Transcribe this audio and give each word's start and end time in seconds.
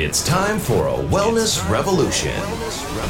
It's 0.00 0.24
time 0.24 0.60
for 0.60 0.86
a 0.86 0.92
wellness 0.92 1.68
revolution. 1.68 2.32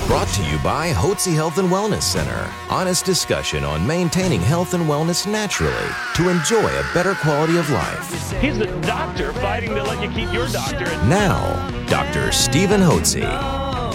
Brought 0.06 0.26
to 0.28 0.42
you 0.44 0.56
by 0.60 0.90
Hotze 0.90 1.34
Health 1.34 1.58
and 1.58 1.68
Wellness 1.68 2.00
Center. 2.00 2.50
Honest 2.70 3.04
discussion 3.04 3.62
on 3.62 3.86
maintaining 3.86 4.40
health 4.40 4.72
and 4.72 4.84
wellness 4.84 5.30
naturally 5.30 5.74
to 6.14 6.30
enjoy 6.30 6.66
a 6.66 6.90
better 6.94 7.14
quality 7.16 7.58
of 7.58 7.68
life. 7.68 8.32
He's 8.40 8.56
the 8.56 8.68
doctor 8.80 9.34
fighting 9.34 9.74
to 9.74 9.82
let 9.82 10.02
you 10.02 10.08
keep 10.12 10.32
your 10.32 10.48
doctor. 10.48 10.86
Now, 11.06 11.38
Dr. 11.88 12.32
Stephen 12.32 12.80
Hotze. 12.80 13.20
Oh, 13.22 13.92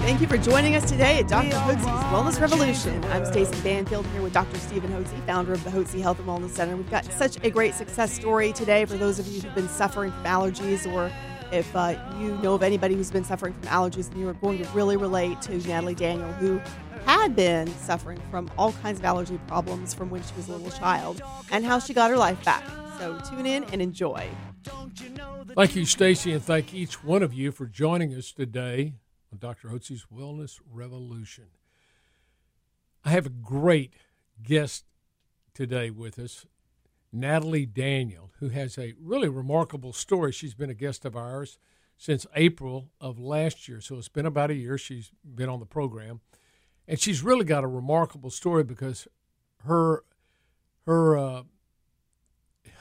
thank 0.00 0.20
you 0.20 0.26
for 0.26 0.36
joining 0.36 0.76
us 0.76 0.86
today 0.86 1.20
at 1.20 1.28
Dr. 1.28 1.56
Hotze's 1.56 1.86
Wellness 2.12 2.38
Revolution. 2.38 3.02
I'm 3.06 3.24
Stacey 3.24 3.58
Banfield 3.62 4.04
here 4.08 4.20
with 4.20 4.34
Dr. 4.34 4.58
Stephen 4.58 4.90
Hotze, 4.90 5.18
founder 5.24 5.54
of 5.54 5.64
the 5.64 5.70
Hotze 5.70 5.98
Health 5.98 6.18
and 6.18 6.28
Wellness 6.28 6.50
Center. 6.50 6.76
We've 6.76 6.90
got 6.90 7.06
such 7.06 7.42
a 7.42 7.48
great 7.48 7.72
success 7.72 8.12
story 8.12 8.52
today 8.52 8.84
for 8.84 8.98
those 8.98 9.18
of 9.18 9.26
you 9.28 9.40
who've 9.40 9.54
been 9.54 9.66
suffering 9.70 10.12
from 10.12 10.24
allergies 10.24 10.86
or 10.92 11.10
if 11.54 11.74
uh, 11.76 11.94
you 12.18 12.36
know 12.38 12.54
of 12.54 12.62
anybody 12.62 12.94
who's 12.94 13.10
been 13.10 13.24
suffering 13.24 13.54
from 13.54 13.62
allergies, 13.68 14.10
then 14.10 14.18
you 14.18 14.28
are 14.28 14.34
going 14.34 14.62
to 14.62 14.68
really 14.70 14.96
relate 14.96 15.40
to 15.42 15.56
Natalie 15.68 15.94
Daniel, 15.94 16.30
who 16.32 16.60
had 17.06 17.36
been 17.36 17.68
suffering 17.78 18.20
from 18.30 18.50
all 18.58 18.72
kinds 18.72 18.98
of 18.98 19.04
allergy 19.04 19.38
problems 19.46 19.94
from 19.94 20.10
when 20.10 20.22
she 20.22 20.34
was 20.36 20.48
a 20.48 20.52
little 20.52 20.70
child, 20.70 21.22
and 21.52 21.64
how 21.64 21.78
she 21.78 21.94
got 21.94 22.10
her 22.10 22.16
life 22.16 22.42
back. 22.44 22.64
So 22.98 23.18
tune 23.30 23.46
in 23.46 23.64
and 23.64 23.80
enjoy. 23.80 24.28
Thank 25.54 25.76
you, 25.76 25.84
Stacy, 25.84 26.32
and 26.32 26.42
thank 26.42 26.74
each 26.74 27.04
one 27.04 27.22
of 27.22 27.32
you 27.32 27.52
for 27.52 27.66
joining 27.66 28.14
us 28.14 28.32
today 28.32 28.94
on 29.32 29.38
Dr. 29.38 29.68
Hotze's 29.68 30.06
Wellness 30.12 30.58
Revolution. 30.68 31.44
I 33.04 33.10
have 33.10 33.26
a 33.26 33.30
great 33.30 33.94
guest 34.42 34.84
today 35.52 35.90
with 35.90 36.18
us, 36.18 36.46
Natalie 37.14 37.66
Daniel, 37.66 38.32
who 38.40 38.48
has 38.48 38.76
a 38.76 38.94
really 39.00 39.28
remarkable 39.28 39.92
story. 39.92 40.32
She's 40.32 40.54
been 40.54 40.70
a 40.70 40.74
guest 40.74 41.04
of 41.04 41.16
ours 41.16 41.58
since 41.96 42.26
April 42.34 42.90
of 43.00 43.18
last 43.18 43.68
year. 43.68 43.80
So 43.80 43.96
it's 43.96 44.08
been 44.08 44.26
about 44.26 44.50
a 44.50 44.54
year 44.54 44.76
she's 44.76 45.12
been 45.24 45.48
on 45.48 45.60
the 45.60 45.66
program. 45.66 46.20
And 46.86 46.98
she's 46.98 47.22
really 47.22 47.44
got 47.44 47.64
a 47.64 47.68
remarkable 47.68 48.30
story 48.30 48.64
because 48.64 49.08
her 49.64 50.04
her 50.86 51.16
uh, 51.16 51.42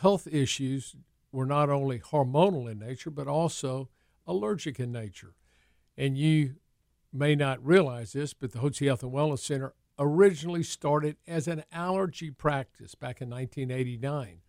health 0.02 0.28
issues 0.28 0.96
were 1.32 1.46
not 1.46 1.70
only 1.70 2.00
hormonal 2.00 2.70
in 2.70 2.80
nature, 2.80 3.10
but 3.10 3.28
also 3.28 3.90
allergic 4.28 4.80
in 4.80 4.92
nature. 4.92 5.36
And 5.98 6.18
you 6.18 6.56
may 7.14 7.36
not 7.36 7.66
realize 7.66 8.14
this, 8.14 8.34
but 8.34 8.52
the 8.52 8.60
Hotze 8.60 8.86
Health 8.86 9.04
and 9.04 9.14
Wellness 9.14 9.40
Center 9.40 9.74
originally 10.04 10.64
started 10.64 11.18
as 11.28 11.48
an 11.48 11.64
allergy 11.72 12.30
practice 12.30 12.96
back 12.96 13.22
in 13.22 13.30
1989. 13.30 14.40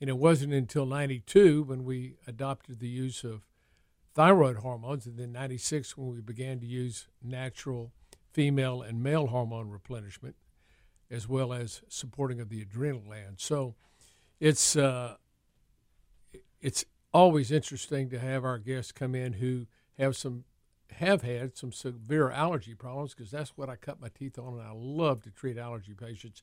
And 0.00 0.10
it 0.10 0.18
wasn't 0.18 0.52
until 0.52 0.86
92 0.86 1.62
when 1.62 1.84
we 1.84 2.16
adopted 2.26 2.80
the 2.80 2.88
use 2.88 3.24
of 3.24 3.46
thyroid 4.14 4.56
hormones, 4.56 5.06
and 5.06 5.18
then 5.18 5.32
96 5.32 5.96
when 5.96 6.08
we 6.08 6.20
began 6.20 6.58
to 6.60 6.66
use 6.66 7.08
natural 7.22 7.92
female 8.32 8.82
and 8.82 9.02
male 9.02 9.28
hormone 9.28 9.70
replenishment, 9.70 10.36
as 11.10 11.28
well 11.28 11.52
as 11.52 11.82
supporting 11.88 12.40
of 12.40 12.48
the 12.48 12.60
adrenal 12.60 13.00
gland. 13.00 13.36
So 13.38 13.74
it's, 14.40 14.76
uh, 14.76 15.16
it's 16.60 16.84
always 17.12 17.50
interesting 17.50 18.10
to 18.10 18.18
have 18.18 18.44
our 18.44 18.58
guests 18.58 18.92
come 18.92 19.14
in 19.14 19.34
who 19.34 19.66
have 19.98 20.16
some 20.16 20.44
have 20.92 21.22
had 21.22 21.56
some 21.56 21.72
severe 21.72 22.30
allergy 22.30 22.74
problems 22.74 23.14
because 23.14 23.30
that's 23.30 23.56
what 23.56 23.68
I 23.68 23.76
cut 23.76 24.00
my 24.00 24.08
teeth 24.08 24.38
on, 24.38 24.54
and 24.54 24.62
I 24.62 24.72
love 24.74 25.22
to 25.22 25.30
treat 25.30 25.58
allergy 25.58 25.94
patients. 25.94 26.42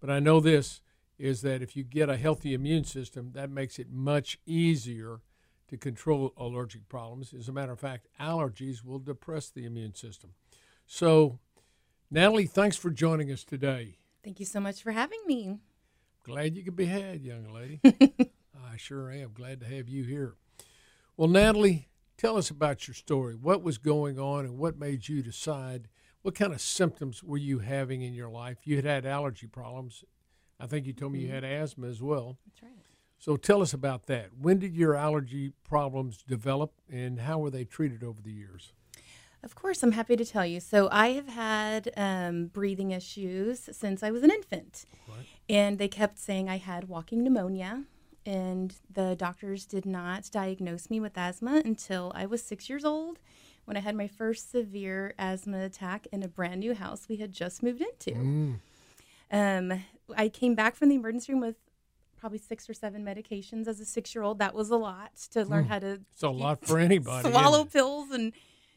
But 0.00 0.10
I 0.10 0.20
know 0.20 0.40
this 0.40 0.80
is 1.18 1.42
that 1.42 1.62
if 1.62 1.76
you 1.76 1.84
get 1.84 2.08
a 2.08 2.16
healthy 2.16 2.54
immune 2.54 2.84
system, 2.84 3.32
that 3.34 3.50
makes 3.50 3.78
it 3.78 3.90
much 3.90 4.38
easier 4.46 5.20
to 5.68 5.76
control 5.76 6.32
allergic 6.36 6.88
problems. 6.88 7.32
As 7.32 7.48
a 7.48 7.52
matter 7.52 7.72
of 7.72 7.80
fact, 7.80 8.08
allergies 8.18 8.84
will 8.84 8.98
depress 8.98 9.50
the 9.50 9.66
immune 9.66 9.94
system. 9.94 10.30
So, 10.86 11.38
Natalie, 12.10 12.46
thanks 12.46 12.76
for 12.76 12.90
joining 12.90 13.30
us 13.30 13.44
today. 13.44 13.98
Thank 14.24 14.40
you 14.40 14.46
so 14.46 14.60
much 14.60 14.82
for 14.82 14.92
having 14.92 15.20
me. 15.26 15.58
Glad 16.24 16.56
you 16.56 16.64
could 16.64 16.76
be 16.76 16.86
had, 16.86 17.22
young 17.22 17.52
lady. 17.52 17.80
I 17.84 18.76
sure 18.76 19.10
am. 19.10 19.32
Glad 19.32 19.60
to 19.60 19.66
have 19.66 19.88
you 19.88 20.04
here. 20.04 20.34
Well, 21.16 21.28
Natalie, 21.28 21.89
Tell 22.20 22.36
us 22.36 22.50
about 22.50 22.86
your 22.86 22.94
story. 22.94 23.34
What 23.34 23.62
was 23.62 23.78
going 23.78 24.18
on 24.18 24.44
and 24.44 24.58
what 24.58 24.78
made 24.78 25.08
you 25.08 25.22
decide? 25.22 25.88
What 26.20 26.34
kind 26.34 26.52
of 26.52 26.60
symptoms 26.60 27.22
were 27.24 27.38
you 27.38 27.60
having 27.60 28.02
in 28.02 28.12
your 28.12 28.28
life? 28.28 28.58
You 28.64 28.76
had 28.76 28.84
had 28.84 29.06
allergy 29.06 29.46
problems. 29.46 30.04
I 30.60 30.66
think 30.66 30.84
you 30.84 30.92
told 30.92 31.12
me 31.12 31.20
mm-hmm. 31.20 31.28
you 31.28 31.34
had 31.34 31.44
asthma 31.44 31.86
as 31.86 32.02
well. 32.02 32.36
That's 32.46 32.62
right. 32.62 32.72
So 33.18 33.38
tell 33.38 33.62
us 33.62 33.72
about 33.72 34.04
that. 34.08 34.36
When 34.38 34.58
did 34.58 34.76
your 34.76 34.94
allergy 34.94 35.54
problems 35.64 36.22
develop 36.22 36.74
and 36.92 37.20
how 37.20 37.38
were 37.38 37.48
they 37.48 37.64
treated 37.64 38.04
over 38.04 38.20
the 38.20 38.32
years? 38.32 38.74
Of 39.42 39.54
course, 39.54 39.82
I'm 39.82 39.92
happy 39.92 40.16
to 40.16 40.24
tell 40.26 40.44
you. 40.44 40.60
So, 40.60 40.90
I 40.92 41.12
have 41.12 41.28
had 41.28 41.90
um, 41.96 42.48
breathing 42.48 42.90
issues 42.90 43.70
since 43.72 44.02
I 44.02 44.10
was 44.10 44.22
an 44.22 44.30
infant. 44.30 44.84
Right. 45.08 45.26
And 45.48 45.78
they 45.78 45.88
kept 45.88 46.18
saying 46.18 46.50
I 46.50 46.58
had 46.58 46.88
walking 46.88 47.24
pneumonia 47.24 47.84
and 48.26 48.74
the 48.92 49.14
doctors 49.16 49.64
did 49.64 49.86
not 49.86 50.30
diagnose 50.30 50.90
me 50.90 51.00
with 51.00 51.16
asthma 51.16 51.62
until 51.64 52.12
I 52.14 52.26
was 52.26 52.42
six 52.42 52.68
years 52.68 52.84
old 52.84 53.18
when 53.64 53.76
I 53.76 53.80
had 53.80 53.94
my 53.94 54.08
first 54.08 54.50
severe 54.50 55.14
asthma 55.18 55.64
attack 55.64 56.06
in 56.12 56.22
a 56.22 56.28
brand 56.28 56.60
new 56.60 56.74
house 56.74 57.06
we 57.08 57.16
had 57.16 57.32
just 57.32 57.62
moved 57.62 57.80
into. 57.80 58.10
Mm. 58.10 58.58
Um, 59.32 59.84
I 60.16 60.28
came 60.28 60.54
back 60.54 60.74
from 60.74 60.88
the 60.88 60.96
emergency 60.96 61.32
room 61.32 61.40
with 61.40 61.56
probably 62.18 62.38
six 62.38 62.68
or 62.68 62.74
seven 62.74 63.04
medications 63.04 63.66
as 63.66 63.80
a 63.80 63.84
six 63.84 64.14
year 64.14 64.22
old. 64.22 64.38
That 64.38 64.54
was 64.54 64.70
a 64.70 64.76
lot 64.76 65.16
to 65.32 65.44
learn 65.44 65.64
mm. 65.64 65.68
how 65.68 65.78
to. 65.78 66.00
It's 66.12 66.22
a 66.22 66.28
lot 66.28 66.66
for 66.66 66.78
anybody. 66.78 67.28
Swallow 67.30 67.64
pills 67.64 68.10
and 68.10 68.32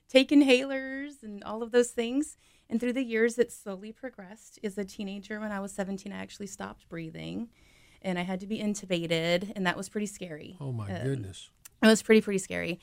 take 0.07 0.29
inhalers 0.29 1.23
and 1.23 1.43
all 1.43 1.63
of 1.63 1.71
those 1.71 1.89
things. 1.89 2.37
And 2.69 2.79
through 2.79 2.93
the 2.93 3.03
years, 3.03 3.37
it 3.37 3.51
slowly 3.51 3.91
progressed. 3.91 4.59
As 4.63 4.77
a 4.77 4.85
teenager, 4.85 5.39
when 5.39 5.51
I 5.51 5.59
was 5.59 5.73
17, 5.73 6.13
I 6.13 6.17
actually 6.17 6.47
stopped 6.47 6.87
breathing 6.87 7.49
and 8.03 8.19
I 8.19 8.23
had 8.23 8.39
to 8.41 8.47
be 8.47 8.59
intubated, 8.59 9.51
and 9.55 9.65
that 9.65 9.77
was 9.77 9.89
pretty 9.89 10.07
scary. 10.07 10.57
Oh 10.59 10.71
my 10.71 10.91
um, 10.93 11.03
goodness! 11.03 11.49
It 11.81 11.87
was 11.87 12.01
pretty 12.01 12.21
pretty 12.21 12.39
scary. 12.39 12.79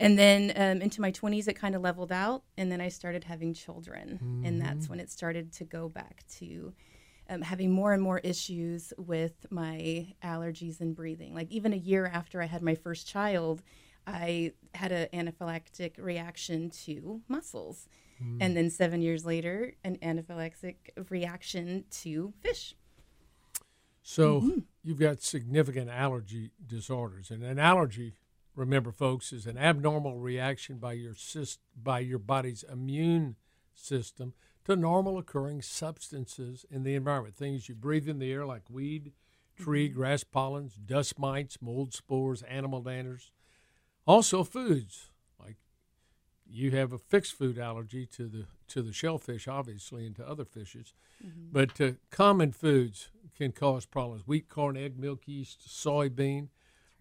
And 0.00 0.18
then 0.18 0.52
um, 0.56 0.82
into 0.82 1.00
my 1.00 1.12
20s, 1.12 1.46
it 1.46 1.54
kind 1.54 1.74
of 1.76 1.82
leveled 1.82 2.10
out, 2.10 2.42
and 2.56 2.72
then 2.72 2.80
I 2.80 2.88
started 2.88 3.24
having 3.24 3.54
children, 3.54 4.18
mm-hmm. 4.22 4.44
and 4.44 4.60
that's 4.60 4.88
when 4.88 4.98
it 4.98 5.10
started 5.10 5.52
to 5.52 5.64
go 5.64 5.88
back 5.88 6.24
to 6.38 6.72
um, 7.28 7.42
having 7.42 7.70
more 7.70 7.92
and 7.92 8.02
more 8.02 8.18
issues 8.18 8.92
with 8.98 9.46
my 9.50 10.14
allergies 10.24 10.80
and 10.80 10.94
breathing. 10.94 11.34
Like 11.34 11.50
even 11.50 11.72
a 11.72 11.76
year 11.76 12.06
after 12.06 12.42
I 12.42 12.46
had 12.46 12.62
my 12.62 12.74
first 12.74 13.06
child, 13.06 13.62
I 14.06 14.52
had 14.74 14.92
an 14.92 15.08
anaphylactic 15.12 15.92
reaction 15.98 16.70
to 16.84 17.20
mussels. 17.28 17.88
Mm. 18.22 18.38
And 18.40 18.56
then 18.56 18.70
seven 18.70 19.00
years 19.00 19.24
later, 19.24 19.74
an 19.84 19.96
anaphylactic 20.02 20.76
reaction 21.08 21.84
to 22.02 22.32
fish. 22.42 22.74
So 24.02 24.40
mm-hmm. 24.40 24.58
you've 24.82 24.98
got 24.98 25.22
significant 25.22 25.88
allergy 25.88 26.50
disorders, 26.66 27.30
and 27.30 27.44
an 27.44 27.58
allergy, 27.58 28.14
remember, 28.56 28.90
folks, 28.90 29.32
is 29.32 29.46
an 29.46 29.56
abnormal 29.56 30.18
reaction 30.18 30.78
by 30.78 30.94
your 30.94 31.14
syst- 31.14 31.58
by 31.80 32.00
your 32.00 32.18
body's 32.18 32.64
immune 32.64 33.36
system 33.74 34.34
to 34.64 34.76
normal 34.76 35.18
occurring 35.18 35.62
substances 35.62 36.66
in 36.70 36.82
the 36.82 36.94
environment. 36.94 37.36
Things 37.36 37.68
you 37.68 37.74
breathe 37.74 38.08
in 38.08 38.18
the 38.18 38.32
air, 38.32 38.44
like 38.44 38.68
weed, 38.68 39.12
tree, 39.56 39.88
mm-hmm. 39.88 39.98
grass 39.98 40.24
pollens, 40.24 40.74
dust 40.74 41.18
mites, 41.18 41.62
mold 41.62 41.94
spores, 41.94 42.42
animal 42.42 42.82
danders. 42.82 43.30
Also, 44.04 44.42
foods 44.42 45.11
you 46.52 46.70
have 46.72 46.92
a 46.92 46.98
fixed 46.98 47.32
food 47.32 47.58
allergy 47.58 48.06
to 48.06 48.28
the 48.28 48.46
to 48.68 48.82
the 48.82 48.92
shellfish, 48.92 49.48
obviously, 49.48 50.06
and 50.06 50.16
to 50.16 50.26
other 50.26 50.44
fishes. 50.44 50.94
Mm-hmm. 51.24 51.52
But 51.52 51.80
uh, 51.80 51.92
common 52.10 52.52
foods 52.52 53.10
can 53.36 53.52
cause 53.52 53.84
problems. 53.84 54.26
Wheat, 54.26 54.48
corn, 54.48 54.76
egg, 54.76 54.98
milk, 54.98 55.22
yeast, 55.26 55.68
soybean 55.68 56.48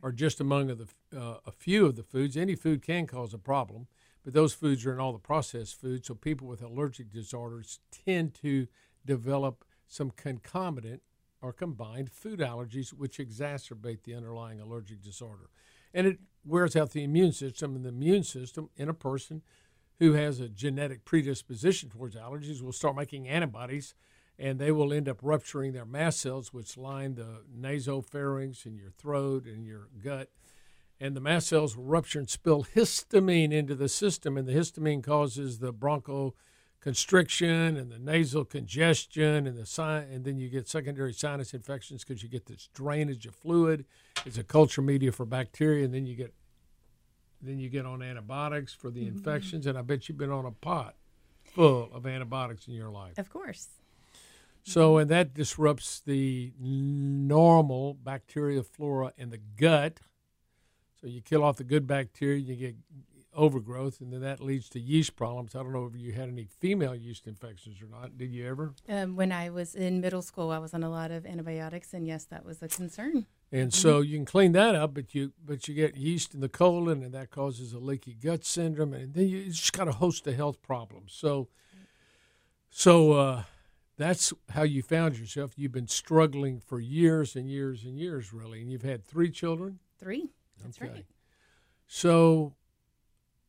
are 0.03 0.11
just 0.11 0.41
among 0.41 0.67
the, 0.67 0.87
uh, 1.17 1.37
a 1.45 1.51
few 1.51 1.85
of 1.85 1.95
the 1.95 2.03
foods. 2.03 2.35
Any 2.35 2.55
food 2.55 2.81
can 2.81 3.07
cause 3.07 3.33
a 3.33 3.37
problem, 3.37 3.87
but 4.23 4.33
those 4.33 4.53
foods 4.53 4.85
are 4.85 4.93
in 4.93 4.99
all 4.99 5.13
the 5.13 5.19
processed 5.19 5.79
foods. 5.79 6.07
So 6.07 6.15
people 6.15 6.47
with 6.47 6.61
allergic 6.61 7.11
disorders 7.11 7.79
tend 7.91 8.33
to 8.41 8.67
develop 9.05 9.63
some 9.87 10.11
concomitant 10.11 11.01
or 11.41 11.53
combined 11.53 12.11
food 12.11 12.39
allergies, 12.39 12.89
which 12.89 13.17
exacerbate 13.17 14.03
the 14.03 14.15
underlying 14.15 14.59
allergic 14.59 15.01
disorder. 15.01 15.49
And 15.93 16.07
it 16.07 16.19
wears 16.45 16.75
out 16.75 16.91
the 16.91 17.03
immune 17.03 17.31
system, 17.31 17.75
and 17.75 17.85
the 17.85 17.89
immune 17.89 18.23
system 18.23 18.69
in 18.75 18.89
a 18.89 18.93
person 18.93 19.41
who 19.99 20.13
has 20.13 20.39
a 20.39 20.49
genetic 20.49 21.05
predisposition 21.05 21.89
towards 21.89 22.15
allergies 22.15 22.61
will 22.61 22.71
start 22.71 22.95
making 22.95 23.27
antibodies 23.27 23.93
and 24.41 24.57
they 24.57 24.71
will 24.71 24.91
end 24.91 25.07
up 25.07 25.19
rupturing 25.21 25.71
their 25.71 25.85
mast 25.85 26.19
cells, 26.19 26.51
which 26.51 26.75
line 26.75 27.13
the 27.13 27.43
nasopharynx 27.55 28.65
in 28.65 28.75
your 28.75 28.89
throat 28.89 29.45
and 29.45 29.67
your 29.67 29.87
gut. 30.03 30.29
And 30.99 31.15
the 31.15 31.21
mast 31.21 31.47
cells 31.47 31.77
will 31.77 31.83
rupture 31.83 32.17
and 32.17 32.29
spill 32.29 32.63
histamine 32.75 33.51
into 33.51 33.75
the 33.75 33.87
system, 33.87 34.37
and 34.37 34.47
the 34.47 34.53
histamine 34.53 35.03
causes 35.03 35.59
the 35.59 35.71
bronchoconstriction 36.81 37.79
and 37.79 37.91
the 37.91 37.99
nasal 37.99 38.45
congestion, 38.45 39.47
and 39.47 39.57
the 39.57 39.65
si- 39.65 39.81
and 39.81 40.23
then 40.23 40.37
you 40.37 40.49
get 40.49 40.67
secondary 40.67 41.13
sinus 41.13 41.53
infections 41.53 42.03
because 42.03 42.23
you 42.23 42.29
get 42.29 42.45
this 42.45 42.69
drainage 42.73 43.25
of 43.25 43.35
fluid. 43.35 43.85
It's 44.25 44.37
a 44.37 44.43
culture 44.43 44.81
media 44.81 45.11
for 45.11 45.25
bacteria, 45.25 45.85
and 45.85 45.93
then 45.93 46.05
you 46.05 46.15
get 46.15 46.33
then 47.41 47.59
you 47.59 47.69
get 47.69 47.85
on 47.85 48.03
antibiotics 48.03 48.73
for 48.73 48.91
the 48.91 49.01
mm-hmm. 49.01 49.17
infections, 49.17 49.65
and 49.65 49.77
I 49.77 49.81
bet 49.81 50.07
you've 50.07 50.17
been 50.17 50.31
on 50.31 50.45
a 50.45 50.51
pot 50.51 50.95
full 51.43 51.89
of 51.93 52.05
antibiotics 52.05 52.67
in 52.67 52.73
your 52.73 52.91
life. 52.91 53.17
Of 53.17 53.29
course. 53.29 53.67
So, 54.63 54.99
and 54.99 55.09
that 55.09 55.33
disrupts 55.33 56.01
the 56.05 56.53
normal 56.59 57.95
bacteria 57.95 58.61
flora 58.61 59.11
in 59.17 59.31
the 59.31 59.39
gut. 59.57 59.99
So, 61.01 61.07
you 61.07 61.19
kill 61.19 61.43
off 61.43 61.57
the 61.57 61.63
good 61.63 61.87
bacteria, 61.87 62.37
you 62.37 62.55
get 62.55 62.75
overgrowth, 63.33 64.01
and 64.01 64.11
then 64.11 64.21
that 64.21 64.41
leads 64.41 64.69
to 64.69 64.79
yeast 64.79 65.15
problems. 65.15 65.55
I 65.55 65.59
don't 65.59 65.73
know 65.73 65.85
if 65.85 65.99
you 65.99 66.11
had 66.11 66.29
any 66.29 66.45
female 66.45 66.95
yeast 66.95 67.27
infections 67.27 67.81
or 67.81 67.87
not. 67.87 68.17
Did 68.17 68.31
you 68.31 68.47
ever? 68.47 68.73
Um, 68.89 69.15
when 69.15 69.31
I 69.31 69.49
was 69.49 69.75
in 69.75 70.01
middle 70.01 70.21
school, 70.21 70.51
I 70.51 70.57
was 70.57 70.73
on 70.73 70.83
a 70.83 70.89
lot 70.89 71.11
of 71.11 71.25
antibiotics, 71.25 71.93
and 71.93 72.05
yes, 72.05 72.25
that 72.25 72.45
was 72.45 72.61
a 72.61 72.67
concern. 72.67 73.25
And 73.53 73.73
so 73.73 73.99
you 73.99 74.17
can 74.17 74.25
clean 74.25 74.53
that 74.53 74.75
up, 74.75 74.93
but 74.93 75.13
you 75.13 75.33
but 75.45 75.67
you 75.67 75.73
get 75.73 75.97
yeast 75.97 76.33
in 76.33 76.39
the 76.39 76.49
colon, 76.49 77.03
and 77.03 77.13
that 77.13 77.31
causes 77.31 77.73
a 77.73 77.79
leaky 77.79 78.13
gut 78.13 78.45
syndrome, 78.45 78.93
and 78.93 79.13
then 79.13 79.27
you 79.27 79.45
just 79.45 79.73
got 79.73 79.87
a 79.89 79.93
host 79.93 80.25
of 80.27 80.35
health 80.35 80.61
problems. 80.61 81.11
So, 81.13 81.49
so 82.69 83.11
uh, 83.11 83.43
that's 83.97 84.31
how 84.51 84.63
you 84.63 84.81
found 84.81 85.17
yourself. 85.17 85.51
You've 85.57 85.73
been 85.73 85.89
struggling 85.89 86.61
for 86.61 86.79
years 86.79 87.35
and 87.35 87.49
years 87.49 87.83
and 87.83 87.99
years, 87.99 88.31
really, 88.31 88.61
and 88.61 88.71
you've 88.71 88.83
had 88.83 89.03
three 89.03 89.29
children. 89.29 89.79
Three. 89.99 90.29
That's 90.63 90.81
Okay. 90.81 90.89
right. 90.89 91.05
So 91.87 92.55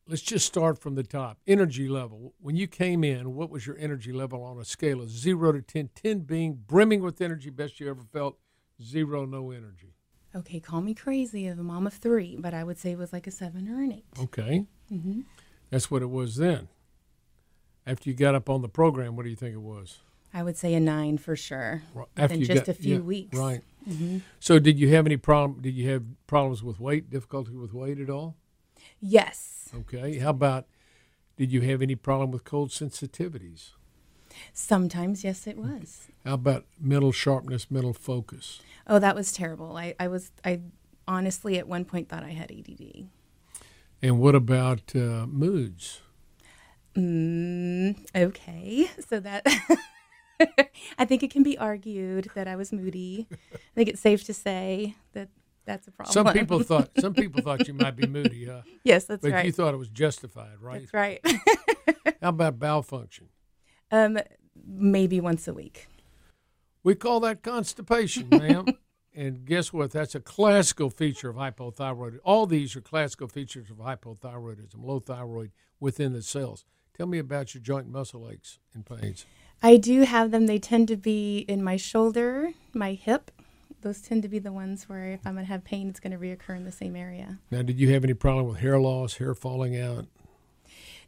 let's 0.07 0.23
just 0.23 0.47
start 0.47 0.79
from 0.79 0.95
the 0.95 1.03
top. 1.03 1.39
Energy 1.47 1.89
level. 1.89 2.35
When 2.41 2.57
you 2.57 2.67
came 2.67 3.05
in, 3.05 3.35
what 3.35 3.51
was 3.51 3.67
your 3.67 3.77
energy 3.79 4.13
level 4.13 4.43
on 4.43 4.59
a 4.59 4.65
scale 4.65 5.01
of 5.01 5.11
zero 5.11 5.53
to 5.53 5.63
10? 5.63 5.91
10 5.95 6.21
being 6.21 6.55
brimming 6.67 7.03
with 7.03 7.21
energy, 7.21 7.51
best 7.51 7.81
you 7.81 7.89
ever 7.89 8.03
felt, 8.13 8.39
zero, 8.83 9.25
no 9.25 9.51
energy. 9.51 9.95
Okay, 10.35 10.61
call 10.61 10.81
me 10.81 10.95
crazy 10.95 11.47
of 11.47 11.59
a 11.59 11.63
mom 11.63 11.87
of 11.87 11.93
three, 11.95 12.37
but 12.39 12.55
I 12.55 12.65
would 12.65 12.79
say 12.79 12.93
it 12.93 12.99
was 12.99 13.13
like 13.13 13.27
a 13.27 13.31
seven 13.31 13.69
or 13.69 13.83
an 13.83 13.93
eight. 13.93 14.05
Okay. 14.19 14.67
Mhm. 14.91 15.25
That's 15.71 15.91
what 15.91 16.03
it 16.03 16.11
was 16.11 16.37
then. 16.37 16.69
After 17.87 18.09
you 18.09 18.17
got 18.17 18.35
up 18.35 18.49
on 18.49 18.63
the 18.63 18.69
program, 18.69 19.17
what 19.17 19.25
do 19.25 19.31
you 19.31 19.37
think 19.37 19.55
it 19.55 19.61
was? 19.61 19.99
I 20.33 20.43
would 20.43 20.57
say 20.57 20.73
a 20.73 20.81
nine 20.81 21.19
for 21.19 21.37
sure. 21.37 21.83
Ri- 21.95 22.05
Within 22.17 22.45
just 22.45 22.65
got- 22.65 22.69
a 22.69 22.75
few 22.75 22.95
yeah, 22.97 23.01
weeks. 23.01 23.37
Right. 23.39 23.61
So 24.41 24.59
did 24.59 24.79
you 24.79 24.89
have 24.95 25.05
any 25.05 25.17
problem? 25.19 25.61
Did 25.61 25.75
you 25.75 25.91
have 25.91 26.05
problems 26.27 26.63
with 26.63 26.81
weight, 26.81 27.11
difficulty 27.11 27.55
with 27.55 27.75
weight 27.75 27.99
at 27.99 28.09
all? 28.09 28.37
Yes. 29.03 29.69
Okay. 29.75 30.19
How 30.19 30.31
about, 30.31 30.67
did 31.37 31.53
you 31.53 31.61
have 31.63 31.83
any 31.83 31.97
problem 31.97 32.31
with 32.31 32.45
cold 32.45 32.71
sensitivities? 32.71 33.71
Sometimes, 34.55 35.25
yes, 35.25 35.47
it 35.47 35.59
was. 35.59 36.09
How 36.25 36.35
about 36.35 36.65
mental 36.81 37.13
sharpness, 37.13 37.71
mental 37.71 37.93
focus? 37.93 38.61
Oh, 38.87 38.99
that 39.01 39.17
was 39.17 39.33
terrible. 39.33 39.77
I, 39.77 39.95
I 39.99 40.09
was, 40.09 40.31
I 40.45 40.61
honestly 41.07 41.59
at 41.59 41.67
one 41.67 41.85
point 41.85 42.09
thought 42.09 42.23
I 42.23 42.31
had 42.31 42.51
ADD. 42.51 43.09
And 44.01 44.21
what 44.21 44.35
about 44.35 44.95
uh, 44.95 45.27
moods? 45.27 46.01
Mm, 46.97 48.07
okay. 48.15 48.91
So 49.09 49.21
that, 49.21 49.47
I 50.99 51.05
think 51.05 51.23
it 51.23 51.31
can 51.31 51.43
be 51.43 51.59
argued 51.59 52.31
that 52.35 52.47
I 52.47 52.57
was 52.57 52.73
moody. 52.73 53.27
I 53.31 53.75
think 53.75 53.89
it's 53.89 54.01
safe 54.01 54.25
to 54.25 54.35
say 54.35 54.95
that 55.13 55.29
that's 55.65 55.87
a 55.89 55.91
problem. 55.93 56.13
Some 56.13 56.33
people 56.33 56.63
thought 56.63 56.91
some 57.01 57.15
people 57.15 57.43
thought 57.43 57.67
you 57.69 57.75
might 57.75 57.97
be 57.97 58.07
moody, 58.07 58.47
huh? 58.47 58.63
yes, 58.85 59.05
that's 59.05 59.23
But 59.23 59.33
right. 59.33 59.47
you 59.47 59.53
thought 59.53 59.75
it 59.75 59.79
was 59.79 59.89
justified, 59.89 60.61
right? 60.61 60.81
That's 60.81 60.95
right. 60.95 61.21
How 62.23 62.29
about 62.31 62.59
bowel 62.59 62.83
function? 62.83 63.29
um, 63.91 64.19
maybe 64.67 65.21
once 65.21 65.47
a 65.49 65.53
week. 65.55 65.89
We 66.85 66.95
call 66.95 67.21
that 67.21 67.43
constipation, 67.43 68.29
ma'am. 68.31 68.67
and 69.15 69.45
guess 69.45 69.73
what? 69.73 69.91
That's 69.93 70.15
a 70.15 70.21
classical 70.21 70.91
feature 70.91 71.31
of 71.31 71.37
hypothyroidism. 71.37 72.19
All 72.25 72.47
these 72.47 72.75
are 72.77 72.81
classical 72.81 73.29
features 73.29 73.71
of 73.71 73.77
hypothyroidism, 73.79 74.83
low 74.83 74.99
thyroid 74.99 75.53
within 75.79 76.13
the 76.13 76.23
cells. 76.23 76.65
Tell 76.97 77.07
me 77.07 77.19
about 77.19 77.55
your 77.55 77.63
joint 77.63 77.89
muscle 77.89 78.29
aches 78.31 78.59
and 78.75 78.85
pains. 78.85 79.25
I 79.63 79.77
do 79.77 80.03
have 80.03 80.31
them. 80.33 80.47
They 80.47 80.59
tend 80.59 80.89
to 80.89 80.97
be 80.97 81.39
in 81.49 81.63
my 81.63 81.77
shoulder, 81.77 82.51
my 82.75 82.95
hip. 82.95 83.31
Those 83.83 84.01
tend 84.01 84.23
to 84.23 84.29
be 84.29 84.39
the 84.39 84.53
ones 84.53 84.89
where 84.89 85.13
if 85.13 85.27
I'm 85.27 85.35
going 85.35 85.45
to 85.45 85.53
have 85.53 85.65
pain, 85.65 85.89
it's 85.89 86.01
going 86.01 86.13
to 86.13 86.19
reoccur 86.19 86.57
in 86.57 86.65
the 86.65 86.73
same 86.73 86.97
area. 86.97 87.39
Now, 87.51 87.63
did 87.63 87.79
you 87.79 87.93
have 87.93 88.05
any 88.05 88.15
problem 88.15 88.47
with 88.47 88.59
hair 88.59 88.81
loss, 88.81 89.17
hair 89.17 89.35
falling 89.35 89.79
out? 89.79 90.07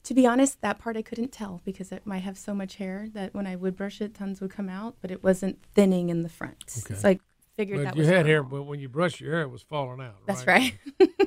To 0.05 0.15
be 0.15 0.27
honest, 0.27 0.61
that 0.61 0.79
part 0.79 0.97
I 0.97 1.03
couldn't 1.03 1.33
tell 1.33 1.63
because 1.65 1.91
it 1.91 2.07
might 2.07 2.19
have 2.25 2.37
so 2.37 2.53
much 2.55 2.77
hair 2.77 3.09
that 3.15 3.33
when 3.35 3.47
I 3.47 3.57
would 3.57 3.77
brush 3.77 4.01
it, 4.01 4.15
tons 4.15 4.41
would 4.41 4.51
come 4.51 4.69
out, 4.69 4.97
but 5.01 5.11
it 5.11 5.25
wasn't 5.25 5.59
thinning 5.75 6.11
in 6.11 6.23
the 6.23 6.29
front. 6.29 6.65
Okay. 6.85 6.95
So 6.95 7.09
I 7.09 7.21
figured 7.57 7.79
But 7.79 7.85
that 7.85 7.97
you 7.97 8.01
was 8.01 8.09
had 8.09 8.27
hair, 8.27 8.43
but 8.43 8.65
when 8.65 8.81
you 8.81 8.89
brushed 8.89 9.21
your 9.21 9.33
hair, 9.33 9.43
it 9.43 9.51
was 9.51 9.63
falling 9.63 10.01
out. 10.01 10.17
That's 10.27 10.47
right. 10.47 10.75
right. 11.01 11.11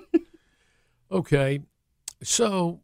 Okay, 1.10 1.62
so 2.22 2.82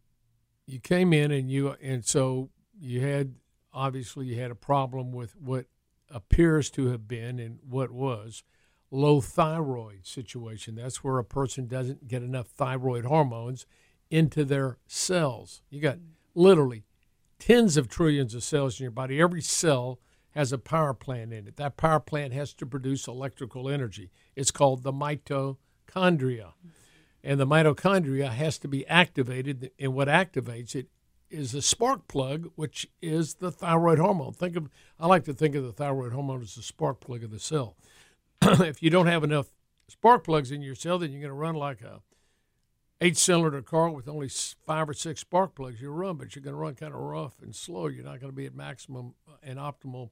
you 0.66 0.80
came 0.80 1.12
in 1.12 1.32
and 1.32 1.52
you 1.52 1.76
and 1.82 2.06
so 2.06 2.50
you 2.80 3.02
had 3.02 3.36
obviously 3.74 4.28
you 4.28 4.40
had 4.40 4.50
a 4.50 4.56
problem 4.56 5.12
with 5.12 5.36
what 5.36 5.66
appears 6.10 6.70
to 6.72 6.88
have 6.88 7.08
been 7.08 7.40
and 7.40 7.60
what 7.68 7.92
was 7.92 8.44
low 8.94 9.22
thyroid 9.22 10.06
situation. 10.06 10.76
That's 10.76 11.04
where 11.04 11.18
a 11.18 11.24
person 11.24 11.68
doesn't 11.68 12.08
get 12.08 12.24
enough 12.24 12.48
thyroid 12.48 13.06
hormones 13.06 13.66
into 14.10 14.46
their 14.46 14.78
cells. 14.88 15.62
You 15.70 15.82
got 15.82 15.98
literally 16.36 16.84
tens 17.40 17.78
of 17.78 17.90
trillions 17.90 18.36
of 18.36 18.44
cells 18.44 18.80
in 18.80 18.84
your 18.84 18.92
body. 18.92 19.20
Every 19.20 19.42
cell 19.42 20.00
has 20.32 20.52
a 20.52 20.58
power 20.58 20.94
plant 20.94 21.34
in 21.34 21.48
it. 21.48 21.58
That 21.58 21.78
power 21.78 22.00
plant 22.00 22.34
has 22.34 22.54
to 22.56 22.66
produce 22.66 23.08
electrical 23.08 23.70
energy. 23.70 24.12
It's 24.36 24.52
called 24.52 24.84
the 24.84 24.94
mitochondria 24.94 26.54
and 27.24 27.40
the 27.40 27.48
mitochondria 27.48 28.30
has 28.30 28.58
to 28.60 28.68
be 28.68 28.86
activated 28.88 29.72
and 29.80 29.94
what 29.94 30.08
activates 30.08 30.76
it 30.76 30.88
is 31.30 31.56
a 31.56 31.62
spark 31.62 32.08
plug 32.08 32.52
which 32.56 32.88
is 33.02 33.36
the 33.36 33.52
thyroid 33.52 33.98
hormone 33.98 34.34
think 34.34 34.56
of 34.56 34.70
i 35.00 35.08
like 35.08 35.24
to 35.24 35.34
think 35.34 35.56
of 35.56 35.64
the 35.64 35.72
thyroid 35.72 36.12
hormone 36.12 36.42
as 36.42 36.56
the 36.56 36.62
spark 36.62 37.00
plug 37.00 37.24
of 37.24 37.32
the 37.32 37.40
cell 37.40 37.76
if 38.62 38.82
you 38.82 38.90
don't 38.90 39.08
have 39.08 39.24
enough 39.24 39.48
spark 39.88 40.24
plugs 40.24 40.52
in 40.52 40.62
your 40.62 40.76
cell 40.76 40.98
then 40.98 41.12
you're 41.12 41.22
going 41.22 41.30
to 41.30 41.34
run 41.34 41.56
like 41.56 41.82
a 41.82 42.02
eight 43.02 43.18
cylinder 43.18 43.62
car 43.62 43.90
with 43.90 44.08
only 44.08 44.30
five 44.66 44.90
or 44.90 44.94
six 44.94 45.22
spark 45.22 45.56
plugs 45.56 45.82
you 45.82 45.90
run 45.90 46.16
but 46.16 46.36
you're 46.36 46.44
going 46.44 46.56
to 46.56 46.60
run 46.60 46.76
kind 46.76 46.94
of 46.94 47.00
rough 47.00 47.42
and 47.42 47.56
slow 47.56 47.88
you're 47.88 48.04
not 48.04 48.20
going 48.20 48.32
to 48.32 48.36
be 48.36 48.46
at 48.46 48.56
maximum 48.56 49.14
and 49.42 49.60
optimal 49.60 50.10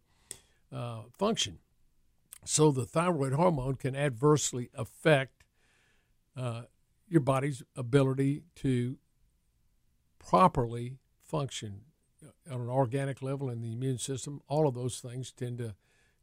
uh, 0.76 1.02
function 1.18 1.60
so 2.44 2.72
the 2.72 2.86
thyroid 2.86 3.34
hormone 3.34 3.76
can 3.76 3.96
adversely 3.96 4.70
affect 4.76 5.44
uh, 6.36 6.64
your 7.08 7.22
body's 7.22 7.62
ability 7.76 8.44
to 8.56 8.98
properly 10.18 10.98
function 11.22 11.82
on 12.50 12.62
an 12.62 12.70
organic 12.70 13.22
level 13.22 13.50
in 13.50 13.62
the 13.62 13.74
immune 13.74 13.98
system. 13.98 14.42
All 14.48 14.68
of 14.68 14.76
those 14.76 15.00
things 15.00 15.32
tend 15.32 15.58
to 15.60 15.76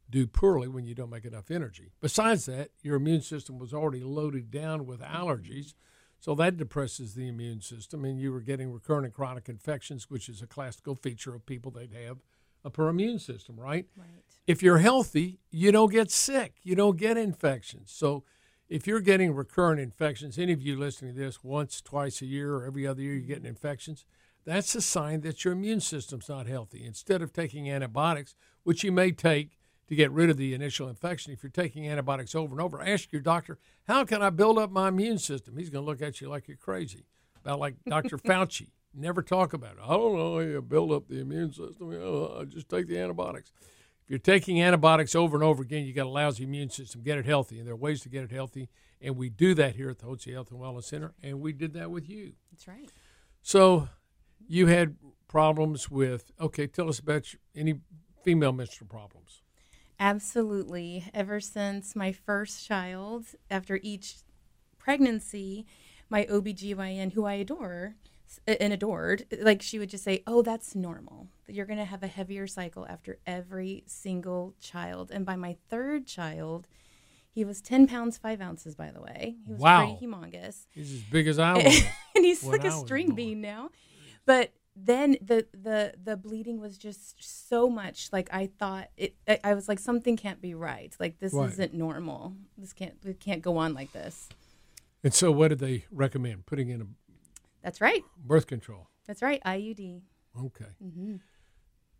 do 0.09 0.27
poorly 0.27 0.67
when 0.67 0.85
you 0.85 0.95
don't 0.95 1.09
make 1.09 1.25
enough 1.25 1.51
energy. 1.51 1.91
Besides 2.01 2.45
that, 2.45 2.71
your 2.81 2.95
immune 2.95 3.21
system 3.21 3.59
was 3.59 3.73
already 3.73 4.03
loaded 4.03 4.49
down 4.49 4.85
with 4.85 5.01
allergies, 5.01 5.73
so 6.19 6.35
that 6.35 6.57
depresses 6.57 7.13
the 7.13 7.27
immune 7.27 7.61
system, 7.61 8.03
and 8.03 8.19
you 8.19 8.31
were 8.31 8.41
getting 8.41 8.71
recurrent 8.71 9.05
and 9.05 9.13
chronic 9.13 9.47
infections, 9.47 10.09
which 10.09 10.27
is 10.27 10.41
a 10.41 10.47
classical 10.47 10.95
feature 10.95 11.33
of 11.33 11.45
people 11.45 11.71
that 11.71 11.93
have 11.93 12.17
a 12.65 12.69
poor 12.69 12.89
immune 12.89 13.19
system, 13.19 13.57
right? 13.57 13.85
right. 13.95 14.07
if 14.45 14.61
you're 14.61 14.79
healthy, 14.79 15.39
you 15.49 15.71
don't 15.71 15.91
get 15.91 16.11
sick. 16.11 16.55
You 16.61 16.75
don't 16.75 16.97
get 16.97 17.17
infections. 17.17 17.91
So 17.91 18.23
if 18.67 18.85
you're 18.85 18.99
getting 18.99 19.33
recurrent 19.33 19.79
infections, 19.79 20.37
any 20.37 20.51
of 20.51 20.61
you 20.61 20.77
listening 20.77 21.15
to 21.15 21.19
this 21.19 21.43
once, 21.43 21.81
twice 21.81 22.21
a 22.21 22.25
year, 22.25 22.55
or 22.55 22.65
every 22.65 22.85
other 22.85 23.01
year, 23.01 23.13
you're 23.13 23.21
getting 23.21 23.45
infections, 23.45 24.05
that's 24.45 24.75
a 24.75 24.81
sign 24.81 25.21
that 25.21 25.45
your 25.45 25.53
immune 25.53 25.79
system's 25.79 26.29
not 26.29 26.47
healthy. 26.47 26.83
Instead 26.85 27.21
of 27.21 27.31
taking 27.31 27.69
antibiotics, 27.69 28.35
which 28.63 28.83
you 28.83 28.91
may 28.91 29.11
take 29.11 29.58
to 29.89 29.95
get 29.95 30.11
rid 30.11 30.29
of 30.29 30.37
the 30.37 30.53
initial 30.53 30.87
infection, 30.87 31.33
if 31.33 31.41
you're 31.41 31.49
taking 31.49 31.87
antibiotics 31.87 32.35
over 32.35 32.53
and 32.53 32.61
over, 32.61 32.81
ask 32.81 33.11
your 33.11 33.21
doctor, 33.21 33.57
how 33.87 34.05
can 34.05 34.21
I 34.21 34.29
build 34.29 34.59
up 34.59 34.71
my 34.71 34.87
immune 34.87 35.17
system? 35.17 35.57
He's 35.57 35.71
going 35.71 35.83
to 35.83 35.89
look 35.89 36.01
at 36.01 36.21
you 36.21 36.29
like 36.29 36.47
you're 36.47 36.57
crazy. 36.57 37.05
About 37.43 37.59
like 37.59 37.75
Dr. 37.87 38.17
Fauci. 38.19 38.67
Never 38.93 39.21
talk 39.23 39.53
about 39.53 39.73
it. 39.73 39.83
I 39.83 39.89
don't 39.89 40.15
know 40.15 40.33
how 40.35 40.39
you 40.39 40.61
build 40.61 40.91
up 40.91 41.07
the 41.07 41.19
immune 41.19 41.51
system. 41.51 41.89
I 41.89 42.43
just 42.45 42.69
take 42.69 42.87
the 42.87 42.99
antibiotics. 42.99 43.51
If 44.03 44.09
you're 44.09 44.19
taking 44.19 44.61
antibiotics 44.61 45.15
over 45.15 45.35
and 45.35 45.43
over 45.43 45.63
again, 45.63 45.85
you 45.85 45.93
got 45.93 46.05
a 46.05 46.09
lousy 46.09 46.43
immune 46.43 46.69
system. 46.69 47.01
Get 47.01 47.17
it 47.17 47.25
healthy, 47.25 47.57
and 47.57 47.67
there 47.67 47.73
are 47.73 47.77
ways 47.77 48.01
to 48.01 48.09
get 48.09 48.23
it 48.23 48.31
healthy, 48.31 48.69
and 49.01 49.15
we 49.15 49.29
do 49.29 49.53
that 49.55 49.75
here 49.75 49.89
at 49.89 49.99
the 49.99 50.05
Hotze 50.05 50.31
Health 50.31 50.51
and 50.51 50.59
Wellness 50.59 50.85
Center, 50.85 51.13
and 51.21 51.39
we 51.39 51.53
did 51.53 51.73
that 51.73 51.91
with 51.91 52.09
you. 52.09 52.33
That's 52.51 52.67
right. 52.67 52.89
So, 53.41 53.89
you 54.47 54.67
had 54.67 54.95
problems 55.27 55.91
with. 55.91 56.31
Okay, 56.41 56.65
tell 56.65 56.89
us 56.89 56.97
about 56.97 57.33
your, 57.33 57.39
any 57.55 57.81
female 58.23 58.51
menstrual 58.51 58.87
problems. 58.87 59.43
Absolutely. 59.99 61.05
Ever 61.13 61.39
since 61.39 61.95
my 61.95 62.11
first 62.11 62.65
child, 62.65 63.25
after 63.51 63.79
each 63.83 64.15
pregnancy, 64.77 65.65
my 66.09 66.25
OBGYN, 66.25 67.13
who 67.13 67.25
I 67.25 67.33
adore 67.33 67.95
and 68.47 68.71
adored, 68.73 69.25
like 69.41 69.61
she 69.61 69.77
would 69.79 69.89
just 69.89 70.03
say, 70.03 70.23
Oh, 70.25 70.41
that's 70.41 70.75
normal. 70.75 71.27
You're 71.47 71.65
going 71.65 71.79
to 71.79 71.85
have 71.85 72.03
a 72.03 72.07
heavier 72.07 72.47
cycle 72.47 72.85
after 72.87 73.17
every 73.27 73.83
single 73.87 74.53
child. 74.61 75.11
And 75.11 75.25
by 75.25 75.35
my 75.35 75.57
third 75.69 76.05
child, 76.07 76.67
He 77.31 77.45
was 77.45 77.61
10 77.61 77.87
pounds, 77.87 78.17
5 78.17 78.41
ounces, 78.41 78.75
by 78.75 78.91
the 78.91 79.01
way. 79.01 79.35
He 79.45 79.51
was 79.53 79.61
Wow. 79.61 79.85
pretty 79.85 80.05
humongous. 80.05 80.65
He's 80.71 80.91
as 80.93 81.01
big 81.03 81.27
as 81.27 81.37
I 81.39 81.53
was. 81.63 81.83
and 82.15 82.25
he's 82.25 82.43
like 82.43 82.63
a 82.63 82.71
string 82.71 83.07
born. 83.07 83.15
bean 83.15 83.41
now. 83.41 83.69
But 84.25 84.51
then 84.81 85.17
the 85.21 85.45
the 85.51 85.93
the 86.01 86.15
bleeding 86.15 86.59
was 86.61 86.77
just 86.77 87.15
so 87.47 87.69
much 87.69 88.09
like 88.11 88.29
I 88.33 88.47
thought 88.59 88.89
it 88.97 89.15
I, 89.27 89.39
I 89.43 89.53
was 89.53 89.67
like 89.67 89.79
something 89.79 90.15
can't 90.17 90.41
be 90.41 90.53
right. 90.53 90.95
Like 90.99 91.19
this 91.19 91.33
Right. 91.33 91.49
isn't 91.49 91.73
normal. 91.73 92.35
This 92.57 92.73
can't 92.73 92.95
it 93.03 93.19
can't 93.19 93.41
go 93.41 93.57
on 93.57 93.73
like 93.73 93.91
this. 93.91 94.29
and 95.03 95.13
so, 95.13 95.31
what 95.31 95.47
did 95.49 95.59
they 95.59 95.85
recommend? 95.91 96.45
Putting 96.45 96.69
in 96.69 96.81
a 96.81 96.85
That's 97.61 97.81
right. 97.81 98.03
birth 98.17 98.47
control. 98.47 98.87
That's 99.07 99.21
right. 99.21 99.41
IUD. 99.45 100.01
Okay. 100.39 100.65
Mm-hmm. 100.83 101.15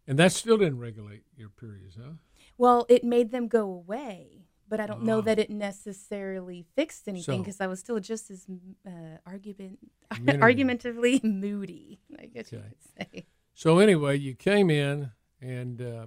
And 0.07 0.19
that 0.19 0.31
still 0.31 0.57
didn't 0.57 0.79
regulate 0.79 1.23
your 1.35 1.49
periods, 1.49 1.95
huh? 2.01 2.13
Well, 2.57 2.85
it 2.89 3.03
made 3.03 3.31
them 3.31 3.47
go 3.47 3.61
away, 3.61 4.45
but 4.69 4.79
I 4.79 4.85
don't 4.87 5.03
know 5.03 5.21
that 5.21 5.39
it 5.39 5.49
necessarily 5.49 6.65
fixed 6.75 7.07
anything 7.07 7.41
because 7.41 7.59
I 7.59 7.67
was 7.67 7.79
still 7.79 7.99
just 7.99 8.29
as 8.29 8.45
uh, 8.85 9.17
argument 9.25 9.79
argumentatively 10.41 11.19
moody. 11.23 11.99
I 12.17 12.25
guess 12.27 12.51
you 12.51 12.59
Okay. 12.59 12.67
could 12.69 13.11
say. 13.13 13.25
So 13.53 13.79
anyway, 13.79 14.17
you 14.17 14.35
came 14.35 14.69
in, 14.69 15.11
and 15.41 15.81
uh, 15.81 16.05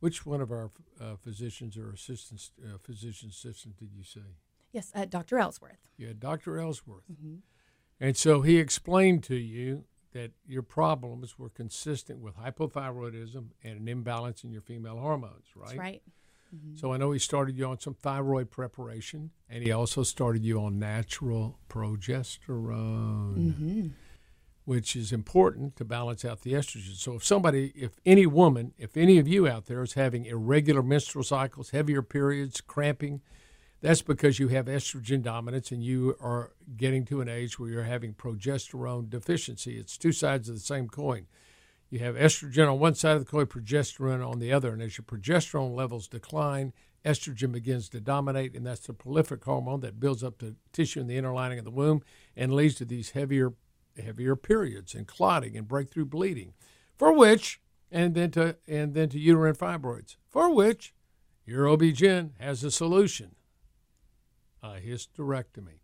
which 0.00 0.26
one 0.26 0.40
of 0.40 0.50
our 0.50 0.70
uh, 1.00 1.16
physicians 1.16 1.76
or 1.76 1.90
assistants, 1.90 2.52
uh, 2.62 2.78
physician 2.78 3.30
assistant, 3.30 3.76
did 3.78 3.90
you 3.92 4.04
say? 4.04 4.20
Yes, 4.72 4.92
uh, 4.94 5.06
Dr. 5.06 5.38
Ellsworth. 5.38 5.80
You 5.96 6.08
had 6.08 6.20
Dr. 6.20 6.58
Ellsworth, 6.58 7.04
Mm-hmm. 7.10 7.36
and 7.98 8.16
so 8.16 8.42
he 8.42 8.58
explained 8.58 9.22
to 9.24 9.36
you 9.36 9.84
that 10.12 10.32
your 10.46 10.62
problems 10.62 11.38
were 11.38 11.48
consistent 11.50 12.20
with 12.20 12.36
hypothyroidism 12.36 13.48
and 13.62 13.80
an 13.80 13.88
imbalance 13.88 14.44
in 14.44 14.50
your 14.50 14.62
female 14.62 14.98
hormones, 14.98 15.46
right? 15.54 15.68
That's 15.68 15.78
right. 15.78 16.02
Mm-hmm. 16.54 16.76
So 16.76 16.92
I 16.92 16.96
know 16.96 17.12
he 17.12 17.18
started 17.18 17.56
you 17.56 17.66
on 17.66 17.80
some 17.80 17.94
thyroid 17.94 18.50
preparation, 18.50 19.30
and 19.48 19.62
he 19.62 19.72
also 19.72 20.02
started 20.02 20.44
you 20.44 20.60
on 20.60 20.78
natural 20.78 21.58
progesterone, 21.68 23.36
mm-hmm. 23.36 23.86
which 24.64 24.96
is 24.96 25.12
important 25.12 25.76
to 25.76 25.84
balance 25.84 26.24
out 26.24 26.42
the 26.42 26.52
estrogen. 26.52 26.96
So 26.96 27.14
if 27.14 27.24
somebody, 27.24 27.72
if 27.74 27.92
any 28.04 28.26
woman, 28.26 28.72
if 28.78 28.96
any 28.96 29.18
of 29.18 29.26
you 29.26 29.48
out 29.48 29.66
there 29.66 29.82
is 29.82 29.94
having 29.94 30.26
irregular 30.26 30.82
menstrual 30.82 31.24
cycles, 31.24 31.70
heavier 31.70 32.02
periods, 32.02 32.60
cramping, 32.60 33.22
that's 33.80 34.02
because 34.02 34.38
you 34.38 34.48
have 34.48 34.66
estrogen 34.66 35.22
dominance 35.22 35.70
and 35.70 35.82
you 35.82 36.16
are 36.20 36.52
getting 36.76 37.04
to 37.06 37.20
an 37.20 37.28
age 37.28 37.58
where 37.58 37.70
you're 37.70 37.82
having 37.84 38.14
progesterone 38.14 39.10
deficiency. 39.10 39.78
It's 39.78 39.98
two 39.98 40.12
sides 40.12 40.48
of 40.48 40.54
the 40.54 40.60
same 40.60 40.88
coin. 40.88 41.26
You 41.88 42.00
have 42.00 42.16
estrogen 42.16 42.70
on 42.70 42.80
one 42.80 42.94
side 42.94 43.16
of 43.16 43.24
the 43.24 43.30
coin, 43.30 43.46
progesterone 43.46 44.26
on 44.26 44.38
the 44.38 44.52
other. 44.52 44.72
And 44.72 44.82
as 44.82 44.98
your 44.98 45.04
progesterone 45.04 45.74
levels 45.74 46.08
decline, 46.08 46.72
estrogen 47.04 47.52
begins 47.52 47.88
to 47.90 48.00
dominate, 48.00 48.54
and 48.54 48.66
that's 48.66 48.86
the 48.86 48.92
prolific 48.92 49.44
hormone 49.44 49.80
that 49.80 50.00
builds 50.00 50.24
up 50.24 50.38
the 50.38 50.56
tissue 50.72 51.00
in 51.00 51.06
the 51.06 51.16
inner 51.16 51.32
lining 51.32 51.58
of 51.58 51.64
the 51.64 51.70
womb 51.70 52.02
and 52.36 52.52
leads 52.52 52.74
to 52.76 52.84
these 52.84 53.10
heavier, 53.10 53.52
heavier 54.02 54.34
periods 54.34 54.94
and 54.94 55.06
clotting 55.06 55.56
and 55.56 55.68
breakthrough 55.68 56.04
bleeding, 56.04 56.54
for 56.96 57.12
which, 57.12 57.60
and 57.90 58.14
then 58.14 58.32
to 58.32 58.56
and 58.66 58.94
then 58.94 59.08
to 59.08 59.18
uterine 59.18 59.54
fibroids, 59.54 60.16
for 60.28 60.52
which 60.52 60.92
your 61.44 61.68
OB-GYN 61.68 62.32
has 62.40 62.64
a 62.64 62.70
solution, 62.72 63.36
a 64.60 64.80
hysterectomy. 64.80 65.78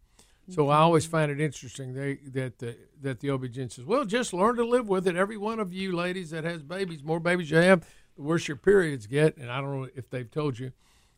So 0.48 0.68
I 0.68 0.74
mm-hmm. 0.74 0.82
always 0.82 1.06
find 1.06 1.30
it 1.30 1.40
interesting 1.40 1.94
they, 1.94 2.18
that 2.32 2.58
the 2.58 2.76
that 3.00 3.20
the 3.20 3.30
OB-GYN 3.30 3.72
says, 3.72 3.84
well, 3.84 4.04
just 4.04 4.32
learn 4.32 4.56
to 4.56 4.64
live 4.64 4.88
with 4.88 5.06
it. 5.06 5.16
Every 5.16 5.36
one 5.36 5.60
of 5.60 5.72
you 5.72 5.92
ladies 5.92 6.30
that 6.30 6.44
has 6.44 6.62
babies, 6.62 7.02
more 7.02 7.20
babies 7.20 7.50
you 7.50 7.58
have, 7.58 7.86
the 8.16 8.22
worse 8.22 8.48
your 8.48 8.56
periods 8.56 9.06
get. 9.06 9.36
And 9.36 9.50
I 9.50 9.60
don't 9.60 9.82
know 9.82 9.88
if 9.94 10.10
they've 10.10 10.30
told 10.30 10.58
you 10.58 10.72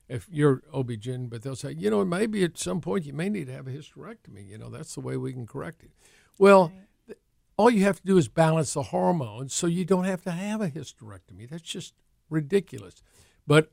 if 0.09 0.29
you're 0.31 0.63
OB-GYN, 0.73 1.31
but 1.31 1.43
they'll 1.43 1.57
say, 1.57 1.73
you 1.73 1.91
know, 1.91 2.05
maybe 2.05 2.45
at 2.45 2.59
some 2.59 2.81
point 2.81 3.07
you 3.07 3.13
may 3.13 3.29
need 3.29 3.47
to 3.47 3.53
have 3.53 3.67
a 3.67 3.71
hysterectomy. 3.71 4.47
You 4.47 4.59
know, 4.59 4.69
that's 4.69 4.95
the 4.95 5.01
way 5.01 5.17
we 5.17 5.33
can 5.33 5.47
correct 5.47 5.83
it. 5.83 5.91
Well, 6.39 6.73
th- 7.07 7.19
all 7.57 7.71
you 7.71 7.85
have 7.85 8.01
to 8.01 8.07
do 8.07 8.19
is 8.19 8.29
balance 8.29 8.75
the 8.75 8.83
hormones 8.85 9.55
so 9.55 9.67
you 9.67 9.85
don't 9.85 10.05
have 10.05 10.23
to 10.23 10.33
have 10.33 10.61
a 10.61 10.69
hysterectomy. 10.69 11.49
That's 11.49 11.63
just 11.63 11.95
ridiculous. 12.29 13.03
But 13.47 13.71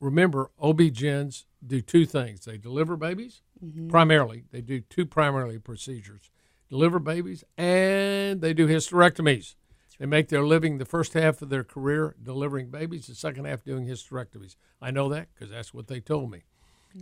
remember, 0.00 0.50
OB-GYNs 0.60 1.44
do 1.64 1.80
two 1.80 2.06
things. 2.06 2.44
They 2.44 2.58
deliver 2.58 2.96
babies, 2.96 3.42
Mm-hmm. 3.62 3.88
primarily. 3.88 4.44
They 4.50 4.60
do 4.60 4.80
two 4.80 5.06
primarily 5.06 5.58
procedures. 5.58 6.30
Deliver 6.68 6.98
babies 6.98 7.44
and 7.56 8.40
they 8.40 8.52
do 8.52 8.66
hysterectomies. 8.66 9.54
They 9.98 10.06
make 10.06 10.28
their 10.28 10.44
living 10.44 10.78
the 10.78 10.84
first 10.84 11.14
half 11.14 11.40
of 11.40 11.50
their 11.50 11.64
career 11.64 12.16
delivering 12.20 12.70
babies, 12.70 13.06
the 13.06 13.14
second 13.14 13.44
half 13.44 13.62
doing 13.62 13.86
hysterectomies. 13.86 14.56
I 14.82 14.90
know 14.90 15.08
that 15.10 15.28
because 15.32 15.50
that's 15.50 15.72
what 15.72 15.86
they 15.86 16.00
told 16.00 16.30
me. 16.30 16.44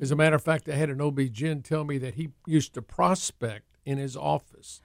As 0.01 0.11
a 0.11 0.15
mm-hmm. 0.15 0.19
matter 0.19 0.37
of 0.37 0.43
fact, 0.43 0.69
I 0.69 0.75
had 0.75 0.91
an 0.91 1.01
OB-GYN 1.01 1.65
tell 1.65 1.85
me 1.85 1.99
that 1.99 2.15
he 2.15 2.31
used 2.47 2.75
to 2.75 2.83
prospect 2.83 3.79
in 3.85 3.99
his 3.99 4.17
office 4.17 4.81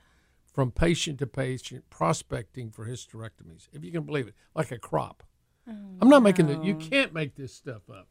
from 0.53 0.71
patient 0.71 1.19
to 1.19 1.27
patient, 1.27 1.89
prospecting 1.89 2.71
for 2.71 2.87
hysterectomies, 2.87 3.67
if 3.71 3.83
you 3.83 3.91
can 3.91 4.03
believe 4.03 4.27
it, 4.27 4.33
like 4.55 4.71
a 4.71 4.79
crop. 4.79 5.23
Oh, 5.69 5.73
I'm 6.01 6.09
not 6.09 6.23
making 6.23 6.49
it. 6.49 6.63
You 6.63 6.75
can't 6.75 7.13
make 7.13 7.35
this 7.35 7.53
stuff 7.53 7.89
up, 7.89 8.07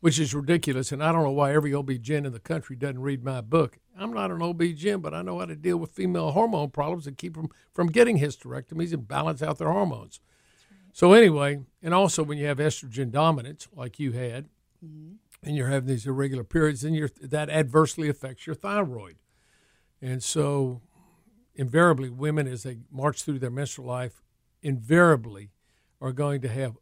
which 0.00 0.18
is 0.18 0.34
ridiculous. 0.34 0.92
And 0.92 1.02
I 1.02 1.12
don't 1.12 1.22
know 1.22 1.30
why 1.30 1.52
every 1.52 1.74
OB-GYN 1.74 2.26
in 2.26 2.32
the 2.32 2.40
country 2.40 2.76
doesn't 2.76 3.00
read 3.00 3.22
my 3.22 3.40
book. 3.40 3.78
I'm 3.98 4.12
not 4.12 4.30
an 4.30 4.42
OB-GYN, 4.42 5.02
but 5.02 5.14
I 5.14 5.22
know 5.22 5.38
how 5.38 5.46
to 5.46 5.56
deal 5.56 5.76
with 5.76 5.92
female 5.92 6.32
hormone 6.32 6.70
problems 6.70 7.06
and 7.06 7.18
keep 7.18 7.34
them 7.34 7.48
from 7.72 7.88
getting 7.88 8.18
hysterectomies 8.18 8.92
and 8.92 9.06
balance 9.06 9.42
out 9.42 9.58
their 9.58 9.70
hormones. 9.70 10.20
So 10.92 11.12
anyway, 11.12 11.60
and 11.82 11.94
also 11.94 12.22
when 12.22 12.38
you 12.38 12.46
have 12.46 12.58
estrogen 12.58 13.10
dominance, 13.10 13.68
like 13.74 13.98
you 14.00 14.12
had, 14.12 14.48
mm-hmm. 14.84 15.12
and 15.42 15.56
you're 15.56 15.68
having 15.68 15.88
these 15.88 16.06
irregular 16.06 16.44
periods, 16.44 16.80
then 16.80 16.94
you're, 16.94 17.10
that 17.22 17.50
adversely 17.50 18.08
affects 18.08 18.46
your 18.46 18.56
thyroid. 18.56 19.16
And 20.02 20.22
so, 20.22 20.80
invariably, 21.54 22.08
women, 22.08 22.48
as 22.48 22.62
they 22.62 22.78
march 22.90 23.22
through 23.22 23.38
their 23.38 23.50
menstrual 23.50 23.86
life, 23.86 24.22
invariably 24.62 25.50
are 26.00 26.12
going 26.12 26.40
to 26.40 26.48
have 26.48 26.78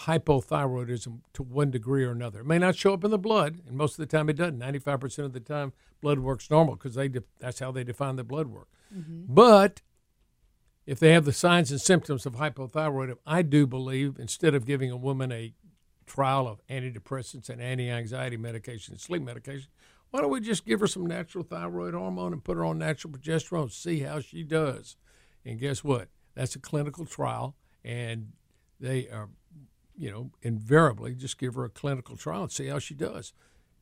hypothyroidism 0.00 1.20
to 1.34 1.42
one 1.42 1.70
degree 1.70 2.04
or 2.04 2.10
another. 2.10 2.40
It 2.40 2.46
may 2.46 2.58
not 2.58 2.76
show 2.76 2.94
up 2.94 3.04
in 3.04 3.10
the 3.10 3.18
blood, 3.18 3.60
and 3.66 3.76
most 3.76 3.92
of 3.92 3.98
the 3.98 4.06
time 4.06 4.28
it 4.28 4.36
doesn't. 4.36 4.58
95% 4.58 5.18
of 5.18 5.32
the 5.32 5.40
time, 5.40 5.72
blood 6.00 6.18
works 6.18 6.50
normal 6.50 6.76
because 6.76 6.94
they 6.94 7.08
de- 7.08 7.24
that's 7.38 7.58
how 7.58 7.70
they 7.70 7.84
define 7.84 8.16
the 8.16 8.24
blood 8.24 8.48
work. 8.48 8.68
Mm-hmm. 8.94 9.34
But 9.34 9.82
if 10.86 10.98
they 10.98 11.12
have 11.12 11.24
the 11.24 11.32
signs 11.32 11.70
and 11.70 11.80
symptoms 11.80 12.26
of 12.26 12.36
hypothyroidism, 12.36 13.18
I 13.26 13.42
do 13.42 13.66
believe 13.66 14.18
instead 14.18 14.54
of 14.54 14.66
giving 14.66 14.90
a 14.90 14.96
woman 14.96 15.30
a 15.30 15.52
trial 16.06 16.48
of 16.48 16.60
antidepressants 16.68 17.48
and 17.48 17.60
anti-anxiety 17.60 18.36
medication 18.36 18.94
and 18.94 19.00
sleep 19.00 19.22
medication, 19.22 19.68
why 20.10 20.20
don't 20.20 20.30
we 20.30 20.40
just 20.40 20.66
give 20.66 20.80
her 20.80 20.86
some 20.86 21.06
natural 21.06 21.44
thyroid 21.44 21.94
hormone 21.94 22.32
and 22.32 22.44
put 22.44 22.56
her 22.56 22.64
on 22.64 22.78
natural 22.78 23.12
progesterone, 23.12 23.62
and 23.62 23.72
see 23.72 24.00
how 24.00 24.20
she 24.20 24.42
does? 24.42 24.96
And 25.44 25.58
guess 25.58 25.82
what? 25.82 26.08
That's 26.34 26.54
a 26.56 26.58
clinical 26.58 27.06
trial, 27.06 27.56
and 27.84 28.32
they 28.80 29.08
are, 29.08 29.28
you 30.02 30.10
know, 30.10 30.32
invariably 30.42 31.14
just 31.14 31.38
give 31.38 31.54
her 31.54 31.64
a 31.64 31.70
clinical 31.70 32.16
trial 32.16 32.42
and 32.42 32.50
see 32.50 32.66
how 32.66 32.80
she 32.80 32.92
does. 32.92 33.32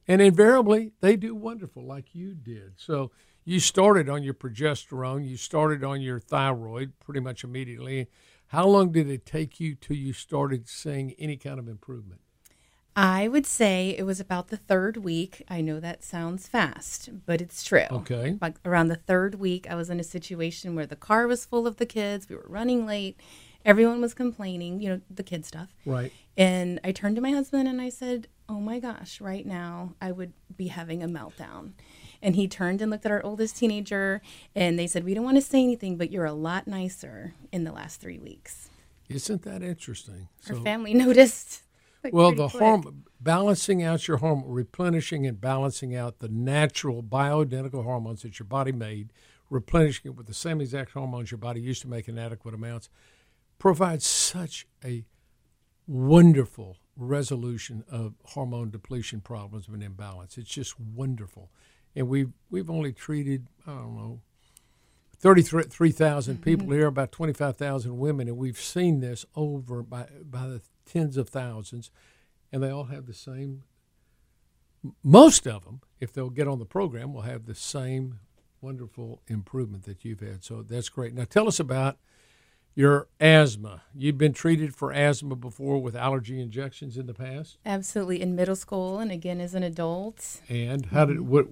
And 0.06 0.20
invariably, 0.20 0.92
they 1.00 1.16
do 1.16 1.34
wonderful, 1.34 1.82
like 1.82 2.14
you 2.14 2.34
did. 2.34 2.74
So 2.76 3.10
you 3.42 3.58
started 3.58 4.10
on 4.10 4.22
your 4.22 4.34
progesterone, 4.34 5.26
you 5.26 5.38
started 5.38 5.82
on 5.82 6.02
your 6.02 6.20
thyroid 6.20 6.92
pretty 7.00 7.20
much 7.20 7.42
immediately. 7.42 8.08
How 8.48 8.66
long 8.66 8.92
did 8.92 9.08
it 9.08 9.24
take 9.24 9.60
you 9.60 9.74
till 9.74 9.96
you 9.96 10.12
started 10.12 10.68
seeing 10.68 11.14
any 11.18 11.38
kind 11.38 11.58
of 11.58 11.66
improvement? 11.66 12.20
I 12.94 13.26
would 13.26 13.46
say 13.46 13.94
it 13.96 14.02
was 14.02 14.20
about 14.20 14.48
the 14.48 14.58
third 14.58 14.98
week. 14.98 15.42
I 15.48 15.62
know 15.62 15.80
that 15.80 16.04
sounds 16.04 16.46
fast, 16.46 17.08
but 17.24 17.40
it's 17.40 17.64
true. 17.64 17.86
Okay. 17.90 18.36
Like 18.42 18.56
around 18.66 18.88
the 18.88 18.96
third 18.96 19.36
week, 19.36 19.70
I 19.70 19.74
was 19.74 19.88
in 19.88 19.98
a 19.98 20.04
situation 20.04 20.74
where 20.74 20.86
the 20.86 20.96
car 20.96 21.26
was 21.26 21.46
full 21.46 21.66
of 21.66 21.76
the 21.76 21.86
kids. 21.86 22.28
We 22.28 22.36
were 22.36 22.44
running 22.46 22.84
late. 22.84 23.18
Everyone 23.64 24.00
was 24.00 24.14
complaining, 24.14 24.80
you 24.80 24.88
know, 24.88 25.00
the 25.10 25.22
kid 25.22 25.44
stuff. 25.44 25.68
Right. 25.84 26.12
And 26.36 26.80
I 26.82 26.92
turned 26.92 27.16
to 27.16 27.22
my 27.22 27.30
husband 27.30 27.68
and 27.68 27.80
I 27.80 27.88
said, 27.90 28.26
Oh 28.48 28.58
my 28.60 28.78
gosh, 28.80 29.20
right 29.20 29.46
now 29.46 29.94
I 30.00 30.10
would 30.12 30.32
be 30.56 30.68
having 30.68 31.02
a 31.02 31.08
meltdown. 31.08 31.72
And 32.22 32.36
he 32.36 32.48
turned 32.48 32.80
and 32.82 32.90
looked 32.90 33.06
at 33.06 33.12
our 33.12 33.22
oldest 33.24 33.56
teenager 33.56 34.20
and 34.54 34.78
they 34.78 34.86
said, 34.86 35.04
We 35.04 35.14
don't 35.14 35.24
want 35.24 35.36
to 35.36 35.42
say 35.42 35.62
anything, 35.62 35.96
but 35.96 36.10
you're 36.10 36.24
a 36.24 36.32
lot 36.32 36.66
nicer 36.66 37.34
in 37.52 37.64
the 37.64 37.72
last 37.72 38.00
three 38.00 38.18
weeks. 38.18 38.70
Isn't 39.08 39.42
that 39.42 39.62
interesting? 39.62 40.28
Our 40.48 40.56
family 40.56 40.94
noticed. 41.06 41.62
like, 42.02 42.12
Well, 42.12 42.32
the 42.32 42.48
quick. 42.48 42.62
hormone 42.62 43.04
balancing 43.20 43.82
out 43.82 44.08
your 44.08 44.16
hormone, 44.18 44.48
replenishing 44.48 45.26
and 45.26 45.38
balancing 45.40 45.94
out 45.94 46.20
the 46.20 46.28
natural 46.28 47.02
bioidentical 47.02 47.84
hormones 47.84 48.22
that 48.22 48.38
your 48.38 48.46
body 48.46 48.72
made, 48.72 49.12
replenishing 49.50 50.12
it 50.12 50.16
with 50.16 50.26
the 50.26 50.34
same 50.34 50.60
exact 50.60 50.92
hormones 50.92 51.30
your 51.30 51.38
body 51.38 51.60
used 51.60 51.82
to 51.82 51.88
make 51.88 52.08
in 52.08 52.18
adequate 52.18 52.54
amounts, 52.54 52.88
provides 53.60 54.04
such 54.04 54.66
a 54.84 55.04
wonderful 55.86 56.78
resolution 56.96 57.84
of 57.88 58.14
hormone 58.24 58.70
depletion 58.70 59.20
problems 59.20 59.68
of 59.68 59.74
an 59.74 59.82
imbalance. 59.82 60.36
It's 60.36 60.50
just 60.50 60.80
wonderful, 60.80 61.52
and 61.94 62.08
we've 62.08 62.32
we've 62.50 62.70
only 62.70 62.92
treated 62.92 63.46
I 63.64 63.70
don't 63.72 63.96
know. 63.96 64.20
33,000 65.18 66.36
mm-hmm. 66.36 66.42
people 66.42 66.70
here, 66.70 66.86
about 66.86 67.12
25,000 67.12 67.98
women, 67.98 68.26
and 68.26 68.38
we've 68.38 68.58
seen 68.58 69.00
this 69.00 69.26
over 69.36 69.82
by, 69.82 70.06
by 70.24 70.46
the 70.46 70.62
tens 70.86 71.18
of 71.18 71.28
thousands, 71.28 71.90
and 72.50 72.62
they 72.62 72.70
all 72.70 72.84
have 72.84 73.04
the 73.04 73.12
same 73.12 73.64
most 75.02 75.46
of 75.46 75.64
them, 75.64 75.82
if 76.00 76.12
they'll 76.12 76.30
get 76.30 76.48
on 76.48 76.58
the 76.58 76.64
program, 76.64 77.12
will 77.12 77.22
have 77.22 77.46
the 77.46 77.54
same 77.54 78.20
wonderful 78.60 79.22
improvement 79.26 79.84
that 79.84 80.04
you've 80.04 80.20
had. 80.20 80.44
So 80.44 80.62
that's 80.62 80.88
great. 80.88 81.14
Now 81.14 81.24
tell 81.24 81.48
us 81.48 81.60
about 81.60 81.98
your 82.80 83.08
asthma. 83.20 83.82
You've 83.94 84.16
been 84.16 84.32
treated 84.32 84.74
for 84.74 84.90
asthma 84.92 85.36
before 85.36 85.78
with 85.82 85.94
allergy 85.94 86.40
injections 86.40 86.96
in 86.96 87.06
the 87.06 87.12
past, 87.14 87.58
Absolutely. 87.66 88.22
In 88.22 88.34
middle 88.34 88.56
school 88.56 88.98
and 88.98 89.12
again 89.12 89.38
as 89.40 89.54
an 89.54 89.62
adult. 89.62 90.40
and 90.48 90.86
how 90.86 91.04
did 91.04 91.20
what? 91.20 91.46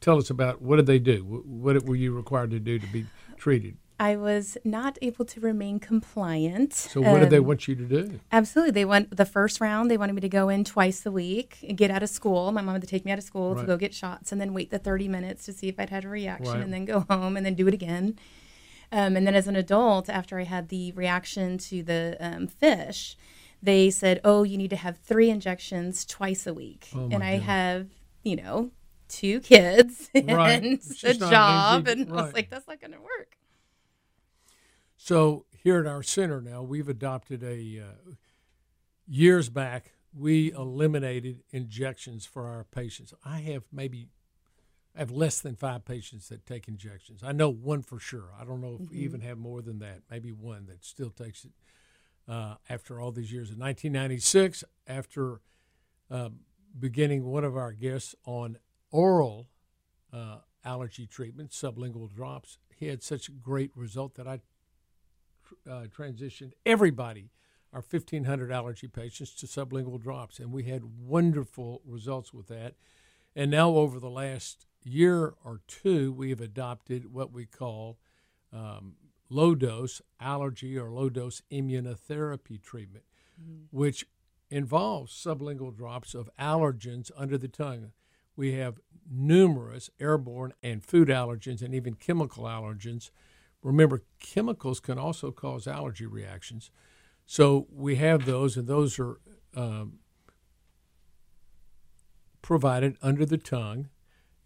Tell 0.00 0.18
us 0.18 0.30
about 0.30 0.60
what 0.62 0.76
did 0.76 0.86
they 0.86 0.98
do? 0.98 1.24
What, 1.24 1.44
what 1.76 1.84
were 1.88 1.96
you 1.96 2.12
required 2.14 2.50
to 2.52 2.60
do 2.60 2.78
to 2.78 2.86
be 2.86 3.06
treated? 3.36 3.76
I 3.98 4.16
was 4.16 4.56
not 4.64 4.98
able 5.02 5.24
to 5.24 5.40
remain 5.40 5.78
compliant. 5.80 6.72
So 6.74 7.00
what 7.00 7.20
did 7.20 7.30
they 7.30 7.38
Um, 7.38 7.46
want 7.46 7.66
you 7.68 7.74
to 7.76 7.84
do? 7.84 8.20
Absolutely. 8.30 8.72
They 8.72 8.84
went 8.84 9.16
the 9.16 9.24
first 9.24 9.60
round, 9.60 9.90
they 9.90 9.96
wanted 9.96 10.12
me 10.14 10.20
to 10.20 10.28
go 10.28 10.48
in 10.48 10.62
twice 10.64 11.06
a 11.06 11.10
week, 11.12 11.58
and 11.66 11.76
get 11.78 11.90
out 11.90 12.02
of 12.02 12.10
school. 12.10 12.52
My 12.52 12.60
mom 12.60 12.74
had 12.74 12.82
to 12.82 12.88
take 12.88 13.04
me 13.04 13.12
out 13.12 13.18
of 13.18 13.24
school 13.24 13.54
Right. 13.54 13.62
to 13.62 13.66
go 13.66 13.76
get 13.76 13.94
shots 13.94 14.30
and 14.30 14.40
then 14.40 14.52
wait 14.52 14.70
the 14.70 14.78
30 14.78 15.08
minutes 15.08 15.44
to 15.46 15.52
see 15.52 15.68
if 15.68 15.80
I'd 15.80 15.90
had 15.90 16.04
a 16.04 16.08
reaction 16.08 16.54
Right. 16.54 16.62
and 16.62 16.72
then 16.72 16.84
go 16.84 17.00
home 17.08 17.36
and 17.36 17.44
then 17.46 17.54
do 17.54 17.66
it 17.68 17.74
again. 17.74 18.18
Um, 18.94 19.16
and 19.16 19.26
then 19.26 19.34
as 19.34 19.48
an 19.48 19.56
adult, 19.56 20.08
after 20.08 20.38
I 20.38 20.44
had 20.44 20.68
the 20.68 20.92
reaction 20.92 21.58
to 21.58 21.82
the 21.82 22.16
um, 22.20 22.46
fish, 22.46 23.16
they 23.60 23.90
said, 23.90 24.20
oh, 24.22 24.44
you 24.44 24.56
need 24.56 24.70
to 24.70 24.76
have 24.76 24.98
three 24.98 25.30
injections 25.30 26.04
twice 26.04 26.46
a 26.46 26.54
week. 26.54 26.88
Oh, 26.94 27.08
and 27.10 27.24
I 27.24 27.32
goodness. 27.32 27.46
have, 27.46 27.88
you 28.22 28.36
know, 28.36 28.70
two 29.08 29.40
kids 29.40 30.10
Right. 30.14 30.62
and 30.62 30.64
It's 30.74 31.02
a 31.02 31.14
job. 31.14 31.88
And 31.88 32.08
I 32.08 32.22
was 32.22 32.34
like, 32.34 32.50
that's 32.50 32.68
not 32.68 32.80
going 32.80 32.92
to 32.92 33.00
work. 33.00 33.36
So 34.96 35.46
here 35.50 35.80
at 35.80 35.86
our 35.88 36.04
center 36.04 36.40
now, 36.40 36.62
we've 36.62 36.88
adopted 36.88 37.42
a 37.42 37.80
uh, 37.80 38.12
years 39.08 39.48
back. 39.48 39.90
We 40.16 40.52
eliminated 40.52 41.42
injections 41.50 42.26
for 42.26 42.46
our 42.46 42.62
patients. 42.62 43.12
I 43.24 43.40
have 43.40 43.64
maybe 43.72 44.06
I 44.94 45.00
have 45.00 45.10
less 45.10 45.40
than 45.40 45.56
five 45.56 45.84
patients 45.84 46.28
that 46.28 46.46
take 46.46 46.68
injections. 46.68 47.22
I 47.24 47.32
know 47.32 47.50
one 47.50 47.82
for 47.82 47.98
sure. 47.98 48.30
I 48.40 48.44
don't 48.44 48.60
know 48.60 48.78
if 48.80 48.90
we 48.90 48.98
even 48.98 49.20
have 49.22 49.38
more 49.38 49.60
than 49.60 49.80
that. 49.80 50.02
Maybe 50.08 50.30
one 50.30 50.66
that 50.66 50.84
still 50.84 51.10
takes 51.10 51.44
it 51.44 51.50
uh, 52.28 52.54
after 52.68 53.00
all 53.00 53.10
these 53.10 53.32
years. 53.32 53.50
In 53.50 53.58
1996, 53.58 54.62
after 54.86 55.40
uh, 56.10 56.28
beginning 56.78 57.24
one 57.24 57.44
of 57.44 57.56
our 57.56 57.72
guests 57.72 58.14
on 58.24 58.58
oral 58.92 59.48
uh, 60.12 60.38
allergy 60.64 61.06
treatment, 61.06 61.50
sublingual 61.50 62.12
drops, 62.12 62.58
he 62.76 62.86
had 62.86 63.02
such 63.02 63.28
a 63.28 63.32
great 63.32 63.72
result 63.74 64.14
that 64.14 64.28
I 64.28 64.40
uh, 65.68 65.86
transitioned 65.86 66.52
everybody, 66.64 67.30
our 67.72 67.82
1,500 67.88 68.52
allergy 68.52 68.86
patients, 68.86 69.34
to 69.34 69.46
sublingual 69.46 70.00
drops. 70.00 70.38
And 70.38 70.52
we 70.52 70.64
had 70.64 70.82
wonderful 70.84 71.82
results 71.84 72.32
with 72.32 72.46
that. 72.48 72.74
And 73.36 73.50
now, 73.50 73.70
over 73.70 73.98
the 73.98 74.10
last 74.10 74.66
year 74.84 75.34
or 75.44 75.60
two, 75.66 76.12
we 76.12 76.30
have 76.30 76.40
adopted 76.40 77.12
what 77.12 77.32
we 77.32 77.46
call 77.46 77.98
um, 78.52 78.94
low 79.28 79.54
dose 79.54 80.00
allergy 80.20 80.78
or 80.78 80.90
low 80.90 81.08
dose 81.08 81.42
immunotherapy 81.50 82.62
treatment, 82.62 83.04
which 83.70 84.06
involves 84.50 85.12
sublingual 85.12 85.74
drops 85.74 86.14
of 86.14 86.30
allergens 86.38 87.10
under 87.16 87.36
the 87.36 87.48
tongue. 87.48 87.92
We 88.36 88.52
have 88.52 88.78
numerous 89.10 89.90
airborne 89.98 90.52
and 90.62 90.84
food 90.84 91.08
allergens 91.08 91.62
and 91.62 91.74
even 91.74 91.94
chemical 91.94 92.44
allergens. 92.44 93.10
Remember, 93.62 94.02
chemicals 94.20 94.80
can 94.80 94.98
also 94.98 95.30
cause 95.30 95.66
allergy 95.66 96.06
reactions. 96.06 96.70
So 97.26 97.66
we 97.72 97.96
have 97.96 98.26
those, 98.26 98.56
and 98.56 98.68
those 98.68 98.98
are 98.98 99.18
um, 99.56 100.00
provided 102.42 102.96
under 103.00 103.24
the 103.24 103.38
tongue 103.38 103.88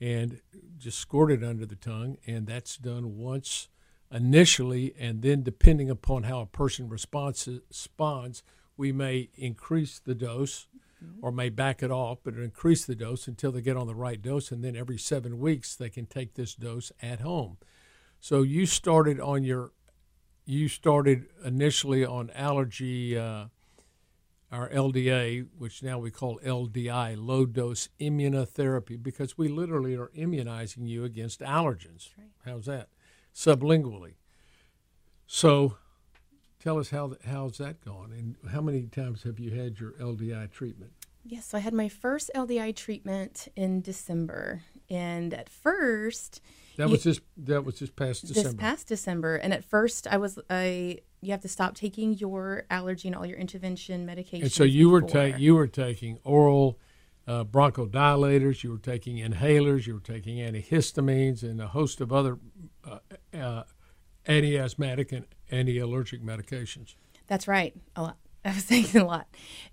and 0.00 0.40
just 0.76 0.98
squirt 0.98 1.32
it 1.32 1.42
under 1.42 1.66
the 1.66 1.76
tongue, 1.76 2.18
and 2.26 2.46
that's 2.46 2.76
done 2.76 3.16
once 3.16 3.68
initially, 4.12 4.94
and 4.98 5.22
then 5.22 5.42
depending 5.42 5.90
upon 5.90 6.22
how 6.22 6.40
a 6.40 6.46
person 6.46 6.88
responds, 6.88 7.48
responds 7.68 8.42
we 8.76 8.92
may 8.92 9.28
increase 9.34 9.98
the 9.98 10.14
dose 10.14 10.68
or 11.20 11.30
may 11.30 11.48
back 11.48 11.82
it 11.82 11.90
off, 11.90 12.18
but 12.24 12.34
increase 12.34 12.84
the 12.84 12.94
dose 12.94 13.28
until 13.28 13.52
they 13.52 13.61
get 13.61 13.76
on 13.76 13.87
the 13.87 13.94
right 13.94 14.22
dose, 14.22 14.50
and 14.50 14.64
then 14.64 14.74
every 14.76 14.98
seven 14.98 15.38
weeks 15.38 15.76
they 15.76 15.90
can 15.90 16.06
take 16.06 16.34
this 16.34 16.54
dose 16.54 16.90
at 17.02 17.20
home. 17.20 17.56
So 18.20 18.42
you 18.42 18.66
started 18.66 19.20
on 19.20 19.44
your, 19.44 19.72
you 20.44 20.68
started 20.68 21.26
initially 21.44 22.04
on 22.04 22.30
allergy, 22.30 23.16
uh, 23.16 23.46
our 24.50 24.68
LDA, 24.70 25.46
which 25.58 25.82
now 25.82 25.98
we 25.98 26.11
call 26.11 26.40
LDI, 26.44 27.16
low 27.18 27.44
dose 27.44 27.88
immunotherapy, 28.00 29.00
because 29.02 29.37
we 29.37 29.48
literally 29.48 29.94
are 29.96 30.11
immunizing 30.14 30.87
you 30.87 31.04
against 31.04 31.40
allergens. 31.40 32.08
How's 32.44 32.66
that? 32.66 32.88
Sublingually. 33.34 34.14
So 35.26 35.76
tell 36.58 36.78
us 36.78 36.90
how 36.90 37.14
how's 37.26 37.58
that 37.58 37.84
going, 37.84 38.12
and 38.12 38.37
how 38.50 38.61
many 38.61 38.82
times 38.82 39.22
have 39.24 39.38
you 39.38 39.50
had 39.50 39.78
your 39.78 39.92
LDI 39.92 40.50
treatment? 40.50 40.92
Yes, 41.24 41.44
so 41.46 41.58
I 41.58 41.61
had 41.61 41.74
my 41.74 41.88
first 41.90 42.30
LDI 42.34 42.74
treatment 42.74 43.48
in 43.54 43.82
December. 43.82 44.62
And 44.88 45.34
at 45.34 45.50
first, 45.50 46.40
That 46.78 46.88
was 46.88 47.02
just 47.02 47.20
that 47.37 47.64
was 47.66 47.78
just 47.78 47.94
past 47.94 48.26
December. 48.26 48.48
this 48.48 48.54
past 48.58 48.88
December, 48.88 49.37
and 49.37 49.52
at 49.52 49.62
first 49.62 50.06
I 50.06 50.16
was 50.16 50.38
I 50.48 51.00
you 51.20 51.33
have 51.33 51.40
to 51.40 51.48
stop 51.48 51.74
taking 51.74 52.14
your 52.14 52.64
allergy 52.70 53.09
and 53.09 53.16
all 53.16 53.26
your 53.26 53.38
intervention 53.38 54.07
medications. 54.07 54.42
and 54.42 54.52
so 54.52 54.64
you 54.64 54.88
were 54.90 55.02
ta- 55.02 55.37
you 55.37 55.54
were 55.54 55.66
taking 55.66 56.18
oral 56.24 56.78
uh, 57.26 57.44
bronchodilators, 57.44 58.62
you 58.62 58.70
were 58.70 58.78
taking 58.78 59.16
inhalers, 59.16 59.87
you 59.87 59.94
were 59.94 60.00
taking 60.00 60.38
antihistamines, 60.38 61.42
and 61.42 61.61
a 61.61 61.68
host 61.68 62.00
of 62.00 62.12
other 62.12 62.38
uh, 62.85 62.98
uh, 63.38 63.64
anti-asthmatic 64.24 65.12
and 65.12 65.26
anti-allergic 65.50 66.22
medications. 66.22 66.94
That's 67.26 67.46
right, 67.46 67.74
a 67.94 68.02
lot. 68.02 68.16
I 68.44 68.54
was 68.54 68.64
taking 68.64 69.00
a 69.00 69.04
lot, 69.04 69.26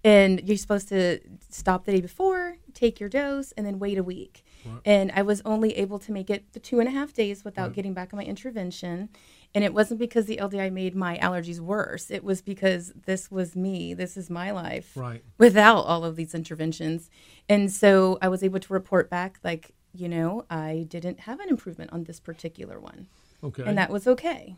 and 0.03 0.41
you're 0.45 0.58
supposed 0.58 0.89
to 0.89 1.19
stop 1.49 1.86
the 1.86 1.93
day 1.93 2.01
before, 2.01 2.58
take 2.73 2.99
your 2.99 3.08
dose, 3.08 3.53
and 3.53 3.65
then 3.65 3.79
wait 3.79 3.97
a 3.97 4.03
week. 4.03 4.43
And 4.84 5.12
I 5.13 5.21
was 5.21 5.43
only 5.45 5.77
able 5.77 5.99
to 5.99 6.12
make 6.12 6.31
it 6.31 6.51
the 6.53 6.60
two 6.60 6.79
and 6.79 6.89
a 6.89 6.91
half 6.91 7.13
days 7.13 7.45
without 7.45 7.73
getting 7.73 7.93
back 7.93 8.12
on 8.12 8.17
my 8.17 8.23
intervention. 8.23 9.10
And 9.55 9.63
it 9.63 9.73
wasn't 9.73 9.99
because 9.99 10.25
the 10.25 10.37
LDI 10.37 10.71
made 10.71 10.95
my 10.95 11.17
allergies 11.17 11.59
worse. 11.59 12.11
It 12.11 12.23
was 12.23 12.41
because 12.41 12.91
this 13.05 13.31
was 13.31 13.55
me. 13.55 13.93
This 13.95 14.17
is 14.17 14.29
my 14.29 14.51
life. 14.51 14.91
Right. 14.95 15.23
without 15.39 15.81
all 15.85 16.03
of 16.05 16.15
these 16.17 16.35
interventions. 16.35 17.09
And 17.49 17.71
so 17.71 18.19
I 18.21 18.27
was 18.27 18.43
able 18.43 18.59
to 18.59 18.73
report 18.73 19.09
back, 19.09 19.39
like, 19.43 19.71
you 19.93 20.09
know, 20.09 20.45
I 20.49 20.85
didn't 20.89 21.21
have 21.21 21.39
an 21.39 21.49
improvement 21.49 21.91
on 21.93 22.03
this 22.03 22.19
particular 22.19 22.79
one. 22.79 23.07
Okay. 23.43 23.63
And 23.65 23.77
that 23.77 23.89
was 23.89 24.05
okay. 24.07 24.57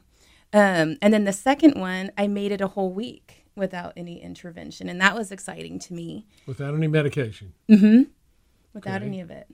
Um, 0.51 0.97
and 1.01 1.13
then 1.13 1.25
the 1.25 1.33
second 1.33 1.79
one, 1.79 2.12
I 2.17 2.27
made 2.27 2.51
it 2.51 2.62
a 2.62 2.67
whole 2.67 2.91
week 2.91 3.45
without 3.55 3.93
any 3.95 4.21
intervention. 4.21 4.89
And 4.89 4.99
that 5.01 5.13
was 5.15 5.31
exciting 5.31 5.77
to 5.79 5.93
me 5.93 6.25
Without 6.47 6.73
any 6.73 6.88
medication. 6.88 7.53
Hmm. 7.69 8.03
without 8.73 8.97
Okay. 9.01 9.05
any 9.05 9.19
of 9.21 9.29
it. 9.29 9.47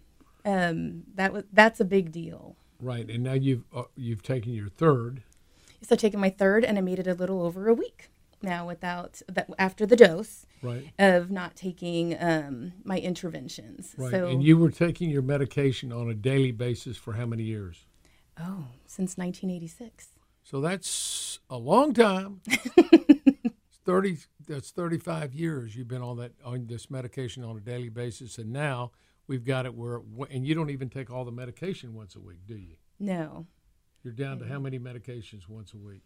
Um, 0.46 1.04
that 1.16 1.34
was 1.34 1.44
that's 1.54 1.80
a 1.80 1.86
big 1.86 2.12
deal. 2.12 2.56
Right. 2.80 3.10
And 3.10 3.24
now 3.24 3.34
you've 3.34 3.64
uh, 3.74 3.84
you've 3.96 4.22
taken 4.24 4.54
your 4.54 4.68
third. 4.70 5.24
So 5.84 5.96
I've 5.96 6.00
taken 6.00 6.20
my 6.20 6.30
third, 6.30 6.64
and 6.66 6.78
I 6.78 6.82
made 6.82 7.00
it 7.00 7.08
a 7.08 7.14
little 7.14 7.42
over 7.44 7.68
a 7.68 7.74
week 7.74 8.10
now 8.42 8.66
without 8.68 9.22
that 9.30 9.50
after 9.58 9.86
the 9.86 9.96
dose 9.96 10.46
Right. 10.62 10.92
of 10.98 11.30
not 11.30 11.56
taking 11.56 12.16
um, 12.22 12.74
my 12.86 12.98
interventions. 13.00 13.94
Right. 13.98 14.12
So 14.12 14.28
and 14.28 14.42
you 14.44 14.58
were 14.58 14.72
taking 14.72 15.10
your 15.10 15.22
medication 15.22 15.92
on 15.92 16.10
a 16.10 16.14
daily 16.14 16.52
basis 16.52 16.96
for 16.98 17.14
how 17.14 17.26
many 17.26 17.44
years? 17.44 17.86
oh, 18.40 18.66
since 18.86 19.16
1986. 19.18 20.08
So 20.44 20.60
that's 20.62 21.40
a 21.50 21.58
long 21.58 21.94
time. 21.94 22.42
It's 22.86 23.80
Thirty. 23.86 24.18
That's 24.48 24.72
thirty-five 24.72 25.34
years 25.34 25.76
you've 25.76 25.88
been 25.90 26.02
on 26.02 26.18
that 26.18 26.32
on 26.44 26.68
this 26.68 26.90
medication 26.90 27.44
on 27.44 27.58
a 27.58 27.60
daily 27.60 27.90
basis, 27.90 28.38
and 28.38 28.52
now 28.52 28.92
we've 29.28 29.44
got 29.44 29.66
it 29.66 29.74
where, 29.76 30.02
and 30.30 30.46
you 30.48 30.56
don't 30.56 30.70
even 30.70 30.90
take 30.90 31.10
all 31.12 31.26
the 31.26 31.32
medication 31.32 31.94
once 31.94 32.16
a 32.16 32.20
week, 32.20 32.40
do 32.46 32.56
you? 32.56 32.76
No. 33.00 33.46
You're 34.04 34.14
down 34.14 34.40
to 34.40 34.46
how 34.46 34.60
many 34.60 34.80
medications 34.80 35.48
once 35.48 35.74
a 35.74 35.78
week? 35.78 36.02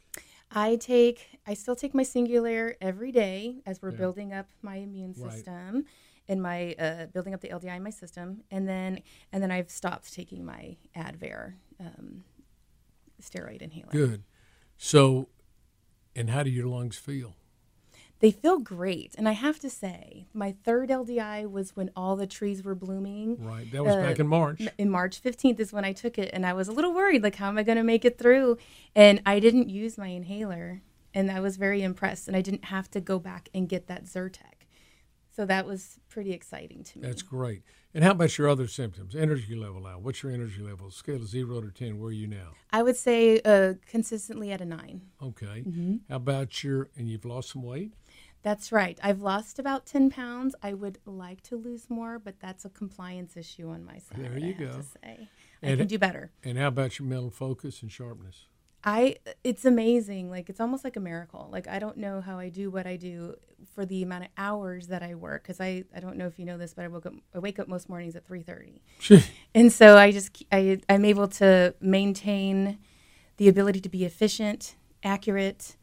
I 0.51 0.75
take 0.75 1.39
I 1.47 1.55
still 1.55 1.75
take 1.75 1.93
my 1.93 2.03
Singulair 2.03 2.75
every 2.79 3.11
day 3.11 3.57
as 3.65 3.81
we're 3.81 3.91
Yeah. 3.91 3.97
building 3.97 4.33
up 4.33 4.47
my 4.61 4.75
immune 4.75 5.13
Right. 5.17 5.33
system 5.33 5.85
and 6.29 6.41
my 6.41 6.73
uh, 6.77 7.07
building 7.07 7.33
up 7.33 7.41
the 7.41 7.49
LDI 7.49 7.75
in 7.75 7.83
my 7.83 7.89
system 7.89 8.43
and 8.51 8.67
then 8.67 9.01
and 9.31 9.41
then 9.41 9.51
I've 9.51 9.69
stopped 9.71 10.13
taking 10.13 10.45
my 10.45 10.77
Advair 10.95 11.55
um, 11.79 12.23
steroid 13.21 13.61
inhaler. 13.63 13.89
Good. 13.91 14.23
So, 14.77 15.29
and 16.15 16.29
how 16.29 16.43
do 16.43 16.51
your 16.51 16.67
lungs 16.67 16.97
feel? 16.97 17.35
They 18.19 18.31
feel 18.31 18.57
great 18.59 19.13
and 19.17 19.29
I 19.29 19.33
have 19.33 19.59
to 19.59 19.69
say 19.69 20.27
my 20.33 20.55
third 20.63 20.89
LDI 20.89 21.49
was 21.49 21.75
when 21.75 21.91
all 21.95 22.15
the 22.15 22.25
trees 22.27 22.63
were 22.63 22.73
blooming. 22.75 23.37
Right. 23.43 23.71
That 23.71 23.83
was 23.85 23.95
Uh, 23.95 24.01
back 24.01 24.19
in 24.19 24.27
March. 24.27 24.61
in 24.77 24.89
March 24.89 25.21
15th 25.21 25.59
is 25.59 25.71
when 25.71 25.85
I 25.85 25.93
took 25.93 26.17
it, 26.17 26.31
and 26.33 26.45
I 26.45 26.53
was 26.53 26.67
a 26.67 26.71
little 26.71 26.93
worried, 26.93 27.21
like, 27.23 27.35
how 27.35 27.47
am 27.49 27.57
I 27.57 27.63
going 27.63 27.77
to 27.77 27.83
make 27.83 28.05
it 28.05 28.17
through? 28.17 28.57
And 28.95 29.21
I 29.25 29.39
didn't 29.39 29.69
use 29.69 29.97
my 29.97 30.07
inhaler, 30.07 30.81
and 31.13 31.29
I 31.31 31.39
was 31.39 31.57
very 31.57 31.83
impressed, 31.83 32.27
and 32.27 32.35
I 32.35 32.41
didn't 32.41 32.65
have 32.65 32.89
to 32.91 33.01
go 33.01 33.19
back 33.19 33.49
and 33.53 33.69
get 33.69 33.87
that 33.87 34.05
Zyrtec. 34.05 34.53
So 35.35 35.45
that 35.45 35.67
was 35.67 35.99
pretty 36.09 36.33
exciting 36.33 36.83
to 36.85 36.97
me. 36.99 37.07
That's 37.07 37.21
great. 37.21 37.61
And 37.93 38.03
how 38.03 38.11
about 38.11 38.35
your 38.39 38.49
other 38.49 38.67
symptoms? 38.67 39.15
Energy 39.15 39.55
level 39.55 39.81
now. 39.81 39.99
What's 39.99 40.23
your 40.23 40.31
energy 40.31 40.61
level? 40.63 40.89
Scale 40.89 41.17
of 41.17 41.27
zero 41.27 41.61
to 41.61 41.69
10, 41.69 41.99
where 41.99 42.09
are 42.09 42.11
you 42.11 42.25
now? 42.27 42.53
I 42.71 42.81
would 42.81 42.95
say 42.97 43.39
uh, 43.45 43.75
consistently 43.87 44.51
at 44.51 44.61
a 44.61 44.65
nine. 44.65 45.01
Okay. 45.21 45.63
How 46.09 46.15
about 46.15 46.63
your, 46.63 46.89
and 46.97 47.07
you've 47.07 47.25
lost 47.25 47.51
some 47.51 47.61
weight? 47.61 47.93
That's 48.47 48.71
right. 48.71 48.97
I've 49.03 49.21
lost 49.21 49.59
about 49.59 49.85
10 49.85 50.09
pounds. 50.09 50.55
I 50.63 50.73
would 50.73 50.99
like 51.05 51.41
to 51.43 51.57
lose 51.57 51.89
more, 51.89 52.17
but 52.17 52.39
that's 52.39 52.63
a 52.63 52.69
compliance 52.69 53.35
issue 53.35 53.67
on 53.67 53.83
my 53.83 53.97
side. 53.97 54.19
There 54.19 54.31
I 54.31 54.37
you 54.37 54.53
have 54.53 54.75
go. 54.75 54.81
I 55.03 55.27
And 55.61 55.79
can 55.79 55.87
do 55.87 55.99
better. 55.99 56.31
And 56.45 56.57
how 56.57 56.69
about 56.69 56.97
your 56.97 57.09
mental 57.09 57.29
focus 57.29 57.81
and 57.81 57.91
sharpness? 57.91 58.45
I 58.85 59.17
it's 59.43 59.65
amazing. 59.65 60.29
Like 60.29 60.49
it's 60.49 60.61
almost 60.61 60.85
like 60.85 60.95
a 60.95 61.01
miracle. 61.01 61.49
Like 61.51 61.67
I 61.67 61.77
don't 61.77 61.97
know 61.97 62.21
how 62.21 62.39
I 62.39 62.47
do 62.47 62.71
what 62.71 62.87
I 62.87 62.95
do 62.95 63.35
for 63.75 63.85
the 63.85 64.01
amount 64.01 64.23
of 64.23 64.29
hours 64.37 64.87
that 64.87 65.03
I 65.03 65.13
work 65.15 65.43
because 65.43 65.59
I 65.59 65.83
I 65.93 65.99
don't 65.99 66.15
know 66.15 66.27
if 66.27 66.39
you 66.39 66.45
know 66.45 66.57
this, 66.57 66.73
but 66.73 66.85
I 66.85 66.87
woke 66.87 67.05
up 67.05 67.15
I 67.35 67.39
wake 67.39 67.59
up 67.59 67.67
most 67.67 67.89
mornings 67.89 68.15
at 68.15 68.25
three 68.25 68.43
thirty, 68.43 68.81
and 69.55 69.73
so 69.73 69.97
I 69.97 70.13
just 70.13 70.41
I 70.53 70.79
I'm 70.87 71.03
able 71.03 71.27
to 71.27 71.75
maintain 71.81 72.77
the 73.35 73.49
ability 73.49 73.81
to 73.81 73.89
be 73.89 74.05
efficient, 74.05 74.77
accurate, 75.03 75.75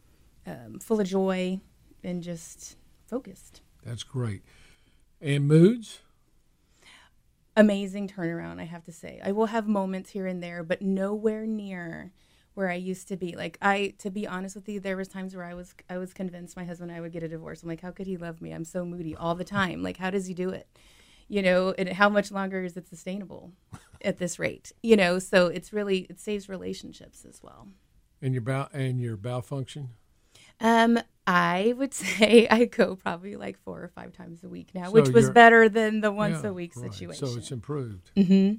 um, 0.47 0.79
full 0.79 0.99
of 0.99 1.07
joy, 1.07 1.61
and 2.05 2.23
just 2.23 2.77
focused. 3.07 3.61
That's 3.85 4.03
great. 4.03 4.43
And 5.21 5.47
moods? 5.47 6.01
amazing 7.57 8.09
turnaround, 8.09 8.61
I 8.61 8.65
have 8.65 8.85
to 8.85 8.93
say. 8.93 9.21
I 9.23 9.33
will 9.33 9.47
have 9.47 9.67
moments 9.67 10.11
here 10.11 10.27
and 10.27 10.43
there, 10.43 10.63
but 10.63 10.83
nowhere 10.83 11.47
near 11.47 12.13
where 12.55 12.71
I 12.71 12.75
used 12.75 13.09
to 13.09 13.17
be. 13.17 13.35
Like 13.37 13.59
I 13.61 13.95
to 13.99 14.11
be 14.11 14.27
honest 14.27 14.57
with 14.57 14.69
you, 14.69 14.81
there 14.81 14.97
was 14.97 15.09
times 15.09 15.35
where 15.35 15.45
I 15.45 15.55
was 15.55 15.75
I 15.91 15.99
was 15.99 16.13
convinced 16.13 16.57
my 16.57 16.65
husband 16.65 16.91
and 16.91 16.99
I 16.99 17.01
would 17.01 17.13
get 17.13 17.23
a 17.23 17.29
divorce. 17.29 17.63
I'm 17.63 17.69
like, 17.69 17.81
how 17.81 17.91
could 17.91 18.07
he 18.07 18.17
love 18.17 18.41
me? 18.41 18.53
I'm 18.53 18.65
so 18.65 18.85
moody 18.85 19.15
all 19.15 19.35
the 19.35 19.45
time. 19.45 19.83
Like 19.83 19.97
how 19.97 20.11
does 20.11 20.27
he 20.27 20.35
do 20.35 20.51
it? 20.51 20.69
You 21.29 21.43
know, 21.43 21.75
and 21.79 21.89
how 21.89 22.09
much 22.09 22.31
longer 22.31 22.63
is 22.63 22.77
it 22.77 22.87
sustainable 22.87 23.53
at 24.03 24.19
this 24.19 24.39
rate? 24.39 24.73
You 24.83 24.97
know, 24.97 25.19
so 25.19 25.47
it's 25.49 25.73
really 25.73 26.07
it 26.11 26.21
saves 26.21 26.49
relationships 26.49 27.25
as 27.25 27.43
well. 27.43 27.69
And 28.23 28.33
your 28.33 28.43
bowel, 28.43 28.69
and 28.73 29.01
your 29.01 29.17
bowel 29.17 29.43
function? 29.43 29.91
Um, 30.61 30.99
I 31.27 31.75
would 31.77 31.95
say 32.05 32.47
I 32.51 32.65
go 32.67 32.97
probably 32.97 33.37
like 33.37 33.59
four 33.65 33.83
or 33.83 33.89
five 33.89 34.13
times 34.13 34.45
a 34.45 34.49
week 34.49 34.69
now, 34.75 34.87
So 34.87 34.93
which 34.93 35.09
was 35.11 35.31
better 35.31 35.69
than 35.69 36.01
the 36.01 36.13
once 36.13 36.43
Yeah, 36.43 36.51
a 36.51 36.53
week 36.53 36.73
right. 36.77 36.93
situation. 36.93 37.27
So 37.27 37.37
it's 37.39 37.51
improved. 37.51 38.11
mm-hmm. 38.17 38.55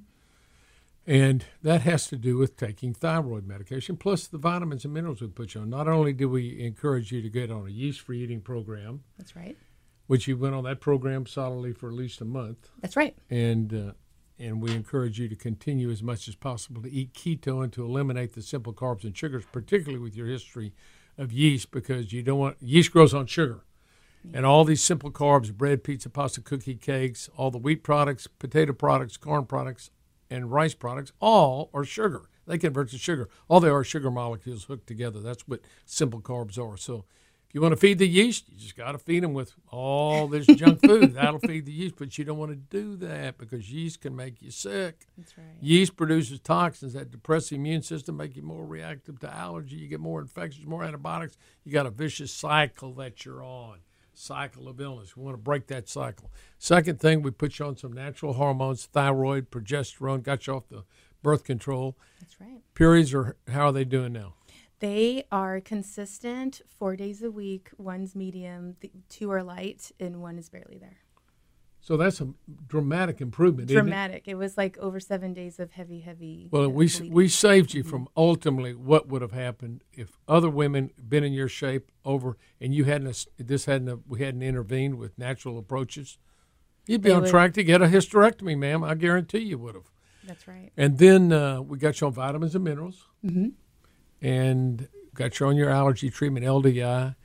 And 1.08 1.46
that 1.62 1.82
has 1.82 2.08
to 2.08 2.16
do 2.16 2.36
with 2.38 2.58
taking 2.58 2.92
thyroid 2.94 3.46
medication 3.46 3.96
plus 3.96 4.26
the 4.26 4.40
vitamins 4.40 4.86
and 4.86 4.94
minerals 4.94 5.22
we 5.22 5.28
put 5.28 5.54
you 5.54 5.62
on. 5.62 5.70
Not 5.70 5.88
only 5.88 6.14
do 6.14 6.28
we 6.28 6.60
encourage 6.66 7.12
you 7.12 7.22
to 7.22 7.30
get 7.30 7.52
on 7.52 7.68
a 7.68 7.70
yeast 7.70 8.02
free 8.02 8.24
eating 8.24 8.42
program, 8.42 9.04
That's 9.20 9.36
right. 9.36 9.56
which 10.08 10.28
you 10.28 10.36
went 10.36 10.56
on 10.56 10.64
that 10.64 10.82
program 10.82 11.28
solidly 11.28 11.74
for 11.74 11.90
at 11.90 11.94
least 11.96 12.22
a 12.22 12.26
month, 12.26 12.70
That's 12.82 12.96
right. 12.96 13.16
and 13.30 13.72
uh, 13.72 13.92
and 14.40 14.62
we 14.64 14.72
encourage 14.76 15.20
you 15.20 15.30
to 15.30 15.36
continue 15.36 15.92
as 15.92 16.02
much 16.04 16.28
as 16.28 16.36
possible 16.36 16.82
to 16.82 16.92
eat 16.92 17.14
keto 17.14 17.64
and 17.64 17.72
to 17.74 17.86
eliminate 17.86 18.34
the 18.34 18.42
simple 18.42 18.74
carbs 18.74 19.04
and 19.04 19.16
sugars, 19.16 19.46
particularly 19.52 20.00
with 20.04 20.16
your 20.16 20.28
history 20.28 20.74
of 21.18 21.32
yeast, 21.32 21.72
because 21.72 22.14
you 22.14 22.24
don't 22.24 22.40
want 22.40 22.58
yeast 22.62 22.92
grows 22.92 23.14
on 23.14 23.26
sugar. 23.26 23.62
And 24.34 24.46
all 24.46 24.64
these 24.64 24.82
simple 24.82 25.12
carbs, 25.12 25.54
bread, 25.54 25.84
pizza, 25.84 26.10
pasta, 26.10 26.42
cookie, 26.42 26.76
cakes, 26.76 27.30
all 27.38 27.52
the 27.52 27.60
wheat 27.60 27.84
products, 27.84 28.26
potato 28.26 28.74
products, 28.74 29.18
corn 29.18 29.46
products, 29.46 29.92
and 30.30 30.52
rice 30.52 30.74
products, 30.74 31.12
all 31.20 31.70
are 31.74 31.84
sugar. 31.84 32.24
They 32.48 32.58
convert 32.58 32.90
to 32.90 32.98
sugar. 32.98 33.30
All 33.48 33.60
they 33.60 33.70
are 33.70 33.84
sugar 33.84 34.10
molecules 34.10 34.64
hooked 34.64 34.88
together. 34.88 35.20
That's 35.20 35.48
what 35.48 35.62
simple 35.86 36.22
carbs 36.22 36.58
are. 36.58 36.78
So 36.78 37.06
you 37.56 37.62
want 37.62 37.72
to 37.72 37.78
feed 37.78 38.00
the 38.00 38.08
yeast, 38.08 38.50
you 38.50 38.58
just 38.58 38.76
got 38.76 38.92
to 38.92 38.98
feed 38.98 39.24
them 39.24 39.34
with 39.34 39.54
all 39.72 40.28
this 40.28 40.46
junk 40.46 40.82
food. 40.82 41.14
That'll 41.16 41.40
feed 41.40 41.66
the 41.66 41.72
yeast, 41.72 41.96
but 41.98 42.18
you 42.18 42.26
don't 42.26 42.38
want 42.38 42.52
to 42.52 42.58
do 42.58 42.98
that 42.98 43.38
because 43.38 43.72
yeast 43.72 44.02
can 44.02 44.14
make 44.14 44.42
you 44.42 44.52
sick. 44.52 45.08
That's 45.18 45.38
right. 45.38 45.56
Yeast 45.62 45.96
produces 45.96 46.42
toxins 46.42 46.92
that 46.94 47.12
depress 47.12 47.48
the 47.48 47.56
immune 47.56 47.82
system, 47.82 48.18
make 48.18 48.36
you 48.36 48.42
more 48.42 48.66
reactive 48.66 49.22
to 49.22 49.34
allergy. 49.34 49.78
You 49.78 49.88
get 49.88 50.02
more 50.02 50.20
infections, 50.20 50.68
more 50.68 50.84
antibiotics. 50.84 51.38
You 51.64 51.72
got 51.72 51.86
a 51.86 51.92
vicious 51.92 52.34
cycle 52.34 52.94
that 52.96 53.24
you're 53.24 53.42
on. 53.42 53.78
Cycle 54.14 54.68
of 54.68 54.82
illness. 54.82 55.16
We 55.16 55.24
want 55.24 55.36
to 55.36 55.42
break 55.42 55.68
that 55.68 55.88
cycle. 55.88 56.32
Second 56.60 57.00
thing, 57.00 57.22
we 57.22 57.32
put 57.32 57.58
you 57.58 57.68
on 57.68 57.78
some 57.78 57.94
natural 57.94 58.34
hormones, 58.34 58.86
thyroid, 58.86 59.50
progesterone, 59.50 60.24
got 60.24 60.46
you 60.46 60.56
off 60.56 60.68
the 60.68 60.84
birth 61.24 61.46
control. 61.46 61.98
That's 62.20 62.42
right. 62.42 62.60
Periods 62.74 63.14
are 63.14 63.38
how 63.48 63.68
are 63.68 63.72
they 63.72 63.86
doing 63.86 64.12
now? 64.12 64.34
They 64.80 65.26
are 65.32 65.62
consistent 65.62 66.62
four 66.68 66.96
days 66.96 67.24
a 67.24 67.32
week. 67.32 67.70
One's 67.78 68.16
medium, 68.16 68.76
two 69.10 69.32
are 69.32 69.42
light, 69.44 69.92
and 70.00 70.22
one 70.22 70.38
is 70.38 70.50
barely 70.50 70.78
there. 70.78 70.98
So 71.80 71.98
that's 71.98 72.20
a 72.20 72.30
dramatic 72.68 73.22
improvement. 73.22 73.70
isn't 73.70 73.78
it? 73.78 73.82
Dramatic. 73.84 74.24
It 74.28 74.36
was 74.36 74.58
like 74.58 74.76
over 74.80 75.00
seven 75.00 75.34
days 75.34 75.60
of 75.60 75.72
heavy, 75.72 76.00
heavy. 76.02 76.50
Well, 76.52 76.64
uh, 76.64 76.68
we 76.70 76.88
bleeding. 76.88 77.14
we 77.14 77.28
saved 77.28 77.74
you 77.76 77.84
from 77.84 78.08
ultimately 78.18 78.74
what 78.74 79.08
would 79.08 79.22
have 79.22 79.34
happened 79.34 79.84
if 79.94 80.18
other 80.28 80.50
women 80.50 80.90
been 81.08 81.24
in 81.24 81.32
your 81.32 81.48
shape 81.48 81.92
over 82.04 82.38
and 82.60 82.74
you 82.74 82.86
hadn't 82.86 83.28
this 83.38 83.66
hadn't 83.66 84.08
we 84.08 84.20
hadn't 84.20 84.42
intervened 84.42 84.96
with 84.98 85.16
natural 85.20 85.60
approaches. 85.60 86.18
You'd 86.88 87.02
be 87.04 87.10
They 87.10 87.16
on 87.16 87.22
would- 87.22 87.30
track 87.30 87.54
to 87.54 87.64
get 87.64 87.84
a 87.84 87.86
hysterectomy, 87.86 88.58
ma'am. 88.58 88.84
I 88.84 88.96
guarantee 88.96 89.40
you 89.40 89.60
would 89.60 89.76
have. 89.76 89.92
That's 90.24 90.48
right. 90.48 90.72
And 90.76 90.98
then 90.98 91.32
uh, 91.32 91.62
we 91.62 91.78
got 91.78 92.02
you 92.02 92.08
on 92.08 92.14
vitamins 92.14 92.56
and 92.56 92.64
minerals, 92.64 93.08
Mhm. 93.24 93.52
And 94.22 94.88
got 95.14 95.40
you 95.40 95.48
on 95.48 95.56
your 95.56 95.70
allergy 95.70 96.10
treatment, 96.10 96.46
LDI, 96.46 97.16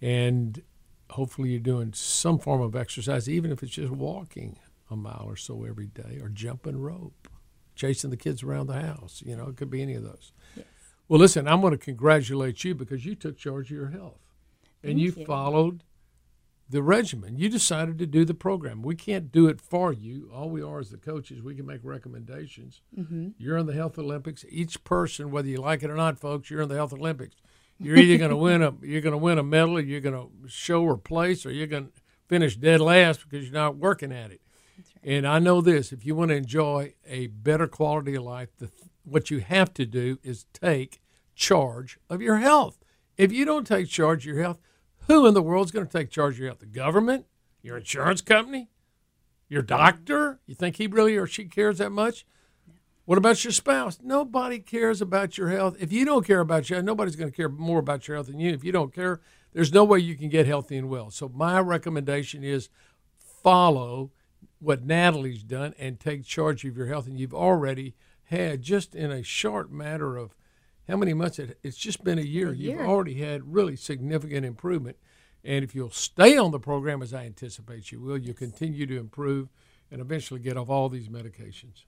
and 0.00 0.62
hopefully 1.10 1.50
you're 1.50 1.60
doing 1.60 1.92
some 1.94 2.38
form 2.38 2.60
of 2.60 2.74
exercise, 2.76 3.28
even 3.28 3.52
if 3.52 3.62
it's 3.62 3.72
just 3.72 3.92
walking 3.92 4.58
a 4.90 4.96
mile 4.96 5.24
or 5.26 5.36
so 5.36 5.64
every 5.64 5.86
day, 5.86 6.18
or 6.20 6.28
jumping 6.28 6.78
rope, 6.78 7.28
chasing 7.74 8.10
the 8.10 8.16
kids 8.16 8.42
around 8.42 8.66
the 8.66 8.80
house. 8.80 9.22
You 9.24 9.36
know, 9.36 9.48
it 9.48 9.56
could 9.56 9.70
be 9.70 9.82
any 9.82 9.94
of 9.94 10.02
those. 10.02 10.32
Yes. 10.56 10.66
Well, 11.08 11.20
listen, 11.20 11.46
I'm 11.46 11.60
going 11.60 11.72
to 11.72 11.78
congratulate 11.78 12.64
you 12.64 12.74
because 12.74 13.04
you 13.04 13.14
took 13.14 13.36
charge 13.38 13.70
of 13.70 13.76
your 13.76 13.90
health, 13.90 14.20
and 14.82 14.98
you, 14.98 15.12
you. 15.16 15.24
followed 15.24 15.82
the 16.68 16.82
regimen. 16.82 17.36
You 17.36 17.48
decided 17.48 17.98
to 17.98 18.06
do 18.06 18.24
the 18.24 18.34
program. 18.34 18.82
We 18.82 18.96
can't 18.96 19.30
do 19.30 19.46
it 19.46 19.60
for 19.60 19.92
you. 19.92 20.30
All 20.34 20.50
we 20.50 20.62
are 20.62 20.80
as 20.80 20.90
the 20.90 20.96
coaches. 20.96 21.42
We 21.42 21.54
can 21.54 21.66
make 21.66 21.80
recommendations. 21.84 22.82
Mm-hmm. 22.98 23.28
You're 23.38 23.58
in 23.58 23.66
the 23.66 23.72
Health 23.72 23.98
Olympics. 23.98 24.44
Each 24.48 24.82
person, 24.82 25.30
whether 25.30 25.48
you 25.48 25.58
like 25.58 25.82
it 25.82 25.90
or 25.90 25.96
not, 25.96 26.18
folks, 26.18 26.50
you're 26.50 26.62
in 26.62 26.68
the 26.68 26.74
Health 26.74 26.92
Olympics. 26.92 27.36
You're 27.78 27.96
either 27.96 28.16
going 28.16 28.30
to 28.30 28.36
win 28.36 28.62
a 28.62 28.72
you're 28.82 29.02
going 29.02 29.12
to 29.12 29.18
win 29.18 29.38
a 29.38 29.42
medal, 29.42 29.78
you're 29.80 30.00
going 30.00 30.14
to 30.14 30.48
show 30.48 30.82
or 30.82 30.96
place, 30.96 31.44
or 31.44 31.52
you're 31.52 31.66
going 31.66 31.88
to 31.88 31.92
finish 32.26 32.56
dead 32.56 32.80
last 32.80 33.22
because 33.22 33.44
you're 33.44 33.52
not 33.52 33.76
working 33.76 34.12
at 34.12 34.30
it. 34.30 34.40
And 35.02 35.26
I 35.26 35.38
know 35.38 35.60
this: 35.60 35.92
if 35.92 36.06
you 36.06 36.14
want 36.14 36.30
to 36.30 36.36
enjoy 36.36 36.94
a 37.06 37.26
better 37.26 37.66
quality 37.66 38.14
of 38.14 38.22
life, 38.22 38.48
the, 38.58 38.70
what 39.04 39.30
you 39.30 39.40
have 39.40 39.74
to 39.74 39.84
do 39.84 40.18
is 40.22 40.46
take 40.54 41.02
charge 41.34 41.98
of 42.08 42.22
your 42.22 42.38
health. 42.38 42.78
If 43.18 43.30
you 43.30 43.44
don't 43.44 43.66
take 43.66 43.88
charge 43.88 44.26
of 44.26 44.34
your 44.34 44.42
health, 44.42 44.58
who 45.06 45.26
in 45.26 45.34
the 45.34 45.42
world 45.42 45.66
is 45.66 45.72
going 45.72 45.86
to 45.86 45.98
take 45.98 46.10
charge 46.10 46.38
of 46.38 46.46
health? 46.46 46.60
The 46.60 46.66
government, 46.66 47.26
your 47.62 47.76
insurance 47.76 48.20
company, 48.20 48.68
your 49.48 49.62
doctor? 49.62 50.40
You 50.46 50.54
think 50.54 50.76
he 50.76 50.86
really 50.86 51.16
or 51.16 51.26
she 51.26 51.44
cares 51.44 51.78
that 51.78 51.90
much? 51.90 52.26
What 53.04 53.18
about 53.18 53.44
your 53.44 53.52
spouse? 53.52 54.00
Nobody 54.02 54.58
cares 54.58 55.00
about 55.00 55.38
your 55.38 55.48
health. 55.48 55.76
If 55.78 55.92
you 55.92 56.04
don't 56.04 56.26
care 56.26 56.40
about 56.40 56.68
your 56.68 56.78
health, 56.78 56.86
nobody's 56.86 57.14
going 57.14 57.30
to 57.30 57.36
care 57.36 57.48
more 57.48 57.78
about 57.78 58.08
your 58.08 58.16
health 58.16 58.26
than 58.26 58.40
you. 58.40 58.52
If 58.52 58.64
you 58.64 58.72
don't 58.72 58.92
care, 58.92 59.20
there's 59.52 59.72
no 59.72 59.84
way 59.84 60.00
you 60.00 60.16
can 60.16 60.28
get 60.28 60.46
healthy 60.46 60.76
and 60.76 60.88
well. 60.88 61.10
So 61.10 61.28
my 61.28 61.60
recommendation 61.60 62.42
is 62.42 62.68
follow 63.16 64.10
what 64.58 64.84
Natalie's 64.84 65.44
done 65.44 65.72
and 65.78 66.00
take 66.00 66.24
charge 66.24 66.64
of 66.64 66.76
your 66.76 66.86
health. 66.86 67.06
And 67.06 67.18
you've 67.18 67.32
already 67.32 67.94
had 68.24 68.62
just 68.62 68.96
in 68.96 69.12
a 69.12 69.22
short 69.22 69.70
matter 69.70 70.16
of 70.16 70.34
how 70.88 70.96
many 70.96 71.14
months? 71.14 71.38
It, 71.38 71.58
it's 71.62 71.76
just 71.76 72.04
been 72.04 72.18
a 72.18 72.22
year. 72.22 72.50
A 72.50 72.54
You've 72.54 72.80
already 72.80 73.14
had 73.14 73.52
really 73.52 73.76
significant 73.76 74.44
improvement. 74.44 74.96
And 75.44 75.64
if 75.64 75.74
you'll 75.74 75.90
stay 75.90 76.36
on 76.36 76.50
the 76.50 76.58
program 76.58 77.02
as 77.02 77.14
I 77.14 77.24
anticipate 77.24 77.92
you 77.92 78.00
will, 78.00 78.18
you'll 78.18 78.34
continue 78.34 78.86
to 78.86 78.98
improve 78.98 79.48
and 79.90 80.00
eventually 80.00 80.40
get 80.40 80.56
off 80.56 80.68
all 80.68 80.88
these 80.88 81.08
medications. 81.08 81.84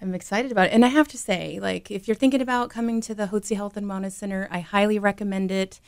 I'm 0.00 0.14
excited 0.14 0.50
about 0.50 0.66
it. 0.66 0.72
And 0.72 0.84
I 0.84 0.88
have 0.88 1.06
to 1.08 1.18
say, 1.18 1.60
like, 1.60 1.90
if 1.90 2.08
you're 2.08 2.16
thinking 2.16 2.40
about 2.40 2.70
coming 2.70 3.00
to 3.02 3.14
the 3.14 3.28
Hotze 3.28 3.54
Health 3.54 3.76
and 3.76 3.86
Wellness 3.86 4.12
Center, 4.12 4.48
I 4.50 4.58
highly 4.58 4.98
recommend 4.98 5.52
it. 5.52 5.80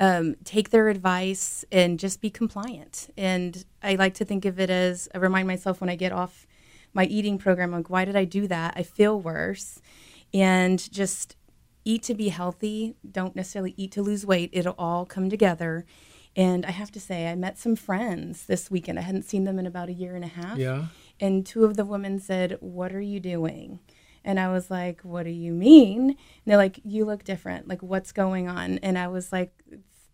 Um, 0.00 0.36
take 0.44 0.70
their 0.70 0.88
advice 0.88 1.64
and 1.72 1.98
just 1.98 2.20
be 2.20 2.30
compliant. 2.30 3.12
And 3.16 3.64
I 3.82 3.96
like 3.96 4.14
to 4.14 4.24
think 4.24 4.44
of 4.44 4.60
it 4.60 4.70
as 4.70 5.08
I 5.12 5.18
remind 5.18 5.48
myself 5.48 5.80
when 5.80 5.90
I 5.90 5.96
get 5.96 6.12
off 6.12 6.46
my 6.94 7.04
eating 7.04 7.36
program, 7.36 7.72
like, 7.72 7.90
why 7.90 8.04
did 8.04 8.16
I 8.16 8.24
do 8.24 8.46
that? 8.46 8.74
I 8.76 8.84
feel 8.84 9.20
worse. 9.20 9.82
And 10.32 10.90
just 10.92 11.36
eat 11.88 12.02
to 12.04 12.14
be 12.14 12.28
healthy. 12.28 12.94
Don't 13.10 13.34
necessarily 13.34 13.74
eat 13.76 13.92
to 13.92 14.02
lose 14.02 14.26
weight. 14.26 14.50
It'll 14.52 14.74
all 14.78 15.06
come 15.06 15.30
together. 15.30 15.84
And 16.36 16.64
I 16.66 16.70
have 16.70 16.92
to 16.92 17.00
say, 17.00 17.26
I 17.28 17.34
met 17.34 17.58
some 17.58 17.74
friends 17.76 18.46
this 18.46 18.70
weekend. 18.70 18.98
I 18.98 19.02
hadn't 19.02 19.24
seen 19.24 19.44
them 19.44 19.58
in 19.58 19.66
about 19.66 19.88
a 19.88 19.92
year 19.94 20.14
and 20.14 20.24
a 20.24 20.28
half 20.28 20.58
Yeah. 20.58 20.86
and 21.18 21.44
two 21.46 21.64
of 21.64 21.76
the 21.76 21.84
women 21.84 22.20
said, 22.20 22.58
"What 22.60 22.94
are 22.94 23.00
you 23.00 23.18
doing?" 23.20 23.80
And 24.24 24.38
I 24.38 24.48
was 24.52 24.70
like, 24.70 25.00
"What 25.02 25.22
do 25.24 25.30
you 25.30 25.52
mean?" 25.52 26.10
And 26.10 26.16
they're 26.46 26.56
like, 26.66 26.80
"You 26.84 27.04
look 27.06 27.24
different. 27.24 27.66
Like, 27.66 27.82
what's 27.82 28.12
going 28.12 28.46
on?" 28.48 28.78
And 28.78 28.98
I 28.98 29.08
was 29.08 29.32
like, 29.32 29.52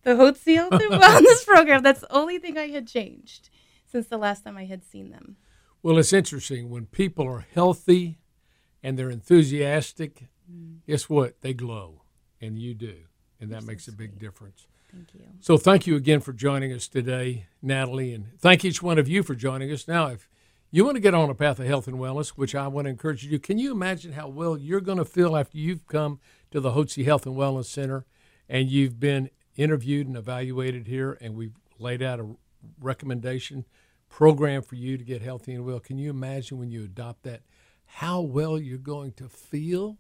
the 0.05 0.13
Hotze 0.13 0.37
Seal 0.37 0.71
Wellness 1.05 1.45
Program. 1.45 1.83
That's 1.83 2.01
the 2.03 2.13
only 2.15 2.39
thing 2.39 2.57
I 2.57 2.69
had 2.69 2.87
changed." 2.87 3.51
since 3.87 4.09
the 4.09 4.19
last 4.19 4.43
time 4.45 4.57
I 4.57 4.65
had 4.65 4.83
seen 4.85 5.11
them. 5.11 5.37
Well, 5.83 5.99
it's 5.99 6.13
interesting 6.13 6.69
when 6.69 6.87
people 6.87 7.29
are 7.29 7.47
healthy 7.55 8.19
and 8.83 8.99
they're 8.99 9.09
enthusiastic. 9.11 10.25
Mm. 10.51 10.79
Guess 10.87 11.09
what? 11.09 11.41
They 11.41 11.55
glow, 11.55 12.03
and 12.41 12.59
you 12.59 12.75
do, 12.75 12.97
and 13.41 13.51
that 13.51 13.65
makes 13.65 13.87
so 13.87 13.93
a 13.93 13.95
big 13.95 14.19
difference. 14.19 14.67
Thank 14.93 15.15
you. 15.15 15.21
So, 15.41 15.57
thank 15.57 15.87
you 15.87 15.97
again 15.97 16.21
for 16.21 16.33
joining 16.33 16.73
us 16.73 16.89
today, 16.89 17.47
Natalie, 17.61 18.15
and 18.15 18.39
thank 18.39 18.65
each 18.65 18.83
one 18.83 18.99
of 18.99 19.09
you 19.09 19.23
for 19.23 19.35
joining 19.35 19.71
us. 19.73 19.89
Now, 19.89 20.09
if 20.09 20.29
you 20.71 20.85
want 20.85 20.97
to 20.97 21.01
get 21.01 21.15
on 21.15 21.31
a 21.31 21.35
path 21.35 21.59
of 21.59 21.67
health 21.67 21.87
and 21.89 21.99
wellness, 21.99 22.31
which 22.31 22.55
I 22.55 22.69
want 22.69 22.87
to 22.87 22.91
encourage 22.91 23.25
you 23.25 23.31
to 23.31 23.39
can 23.39 23.59
you 23.59 23.73
imagine 23.73 24.13
how 24.13 24.29
well 24.29 24.57
you're 24.57 24.81
going 24.81 24.99
to 24.99 25.05
feel 25.05 25.37
after 25.37 25.59
you've 25.59 25.87
come 25.87 26.21
to 26.51 26.61
the 26.61 26.73
Hotze 26.73 27.05
Health 27.05 27.27
and 27.27 27.37
Wellness 27.37 27.67
Center 27.67 28.05
and 28.49 28.69
you've 28.69 29.01
been 29.01 29.31
interviewed 29.57 30.07
and 30.07 30.17
evaluated 30.17 30.87
here, 30.87 31.17
and 31.21 31.35
we've 31.35 31.55
laid 31.79 32.03
out 32.03 32.21
a 32.21 32.27
recommendation 32.81 33.65
program 34.09 34.63
for 34.63 34.75
you 34.77 34.97
to 34.97 35.05
get 35.05 35.23
healthy 35.23 35.55
and 35.55 35.65
well? 35.65 35.81
Can 35.81 35.99
you 35.99 36.11
imagine 36.11 36.59
when 36.59 36.71
you 36.71 36.85
adopt 36.85 37.23
that, 37.25 37.43
how 37.87 38.21
well 38.21 38.59
you're 38.59 38.79
going 38.79 39.13
to 39.13 39.29
feel 39.29 39.99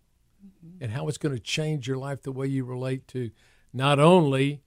and 0.81 0.93
how 0.93 1.09
it's 1.09 1.19
going 1.19 1.35
to 1.35 1.41
change 1.41 1.87
your 1.87 1.97
life 1.97 2.23
the 2.23 2.33
way 2.33 2.47
you 2.47 2.65
relate 2.65 3.07
to 3.09 3.31
not 3.73 3.99
only 3.99 4.63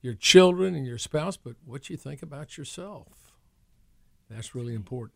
your 0.00 0.14
children 0.14 0.74
and 0.74 0.86
your 0.86 0.98
spouse, 0.98 1.36
but 1.36 1.54
what 1.64 1.88
you 1.88 1.96
think 1.96 2.22
about 2.22 2.58
yourself? 2.58 3.32
That's 4.28 4.54
really 4.54 4.74
important. 4.74 5.14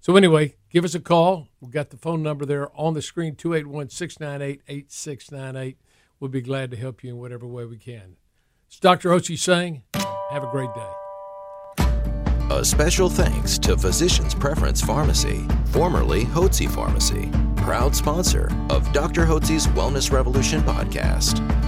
So, 0.00 0.16
anyway, 0.16 0.54
give 0.70 0.84
us 0.84 0.94
a 0.94 1.00
call. 1.00 1.48
We've 1.60 1.72
got 1.72 1.90
the 1.90 1.96
phone 1.96 2.22
number 2.22 2.46
there 2.46 2.68
on 2.78 2.94
the 2.94 3.02
screen 3.02 3.34
281 3.34 3.90
698 3.90 4.62
8698. 4.68 5.78
We'll 6.20 6.30
be 6.30 6.40
glad 6.40 6.70
to 6.70 6.76
help 6.76 7.02
you 7.02 7.10
in 7.10 7.18
whatever 7.18 7.46
way 7.46 7.64
we 7.64 7.78
can. 7.78 8.16
It's 8.68 8.78
Dr. 8.78 9.10
Hotze 9.10 9.38
saying, 9.38 9.82
have 10.30 10.44
a 10.44 10.50
great 10.50 10.70
day. 10.74 10.92
A 12.50 12.64
special 12.64 13.08
thanks 13.08 13.58
to 13.58 13.76
Physicians 13.76 14.34
Preference 14.34 14.80
Pharmacy, 14.80 15.46
formerly 15.66 16.24
Hotze 16.24 16.70
Pharmacy, 16.70 17.30
proud 17.68 17.94
sponsor 17.94 18.48
of 18.70 18.90
Dr. 18.94 19.26
Hotze's 19.26 19.66
Wellness 19.66 20.10
Revolution 20.10 20.62
podcast. 20.62 21.67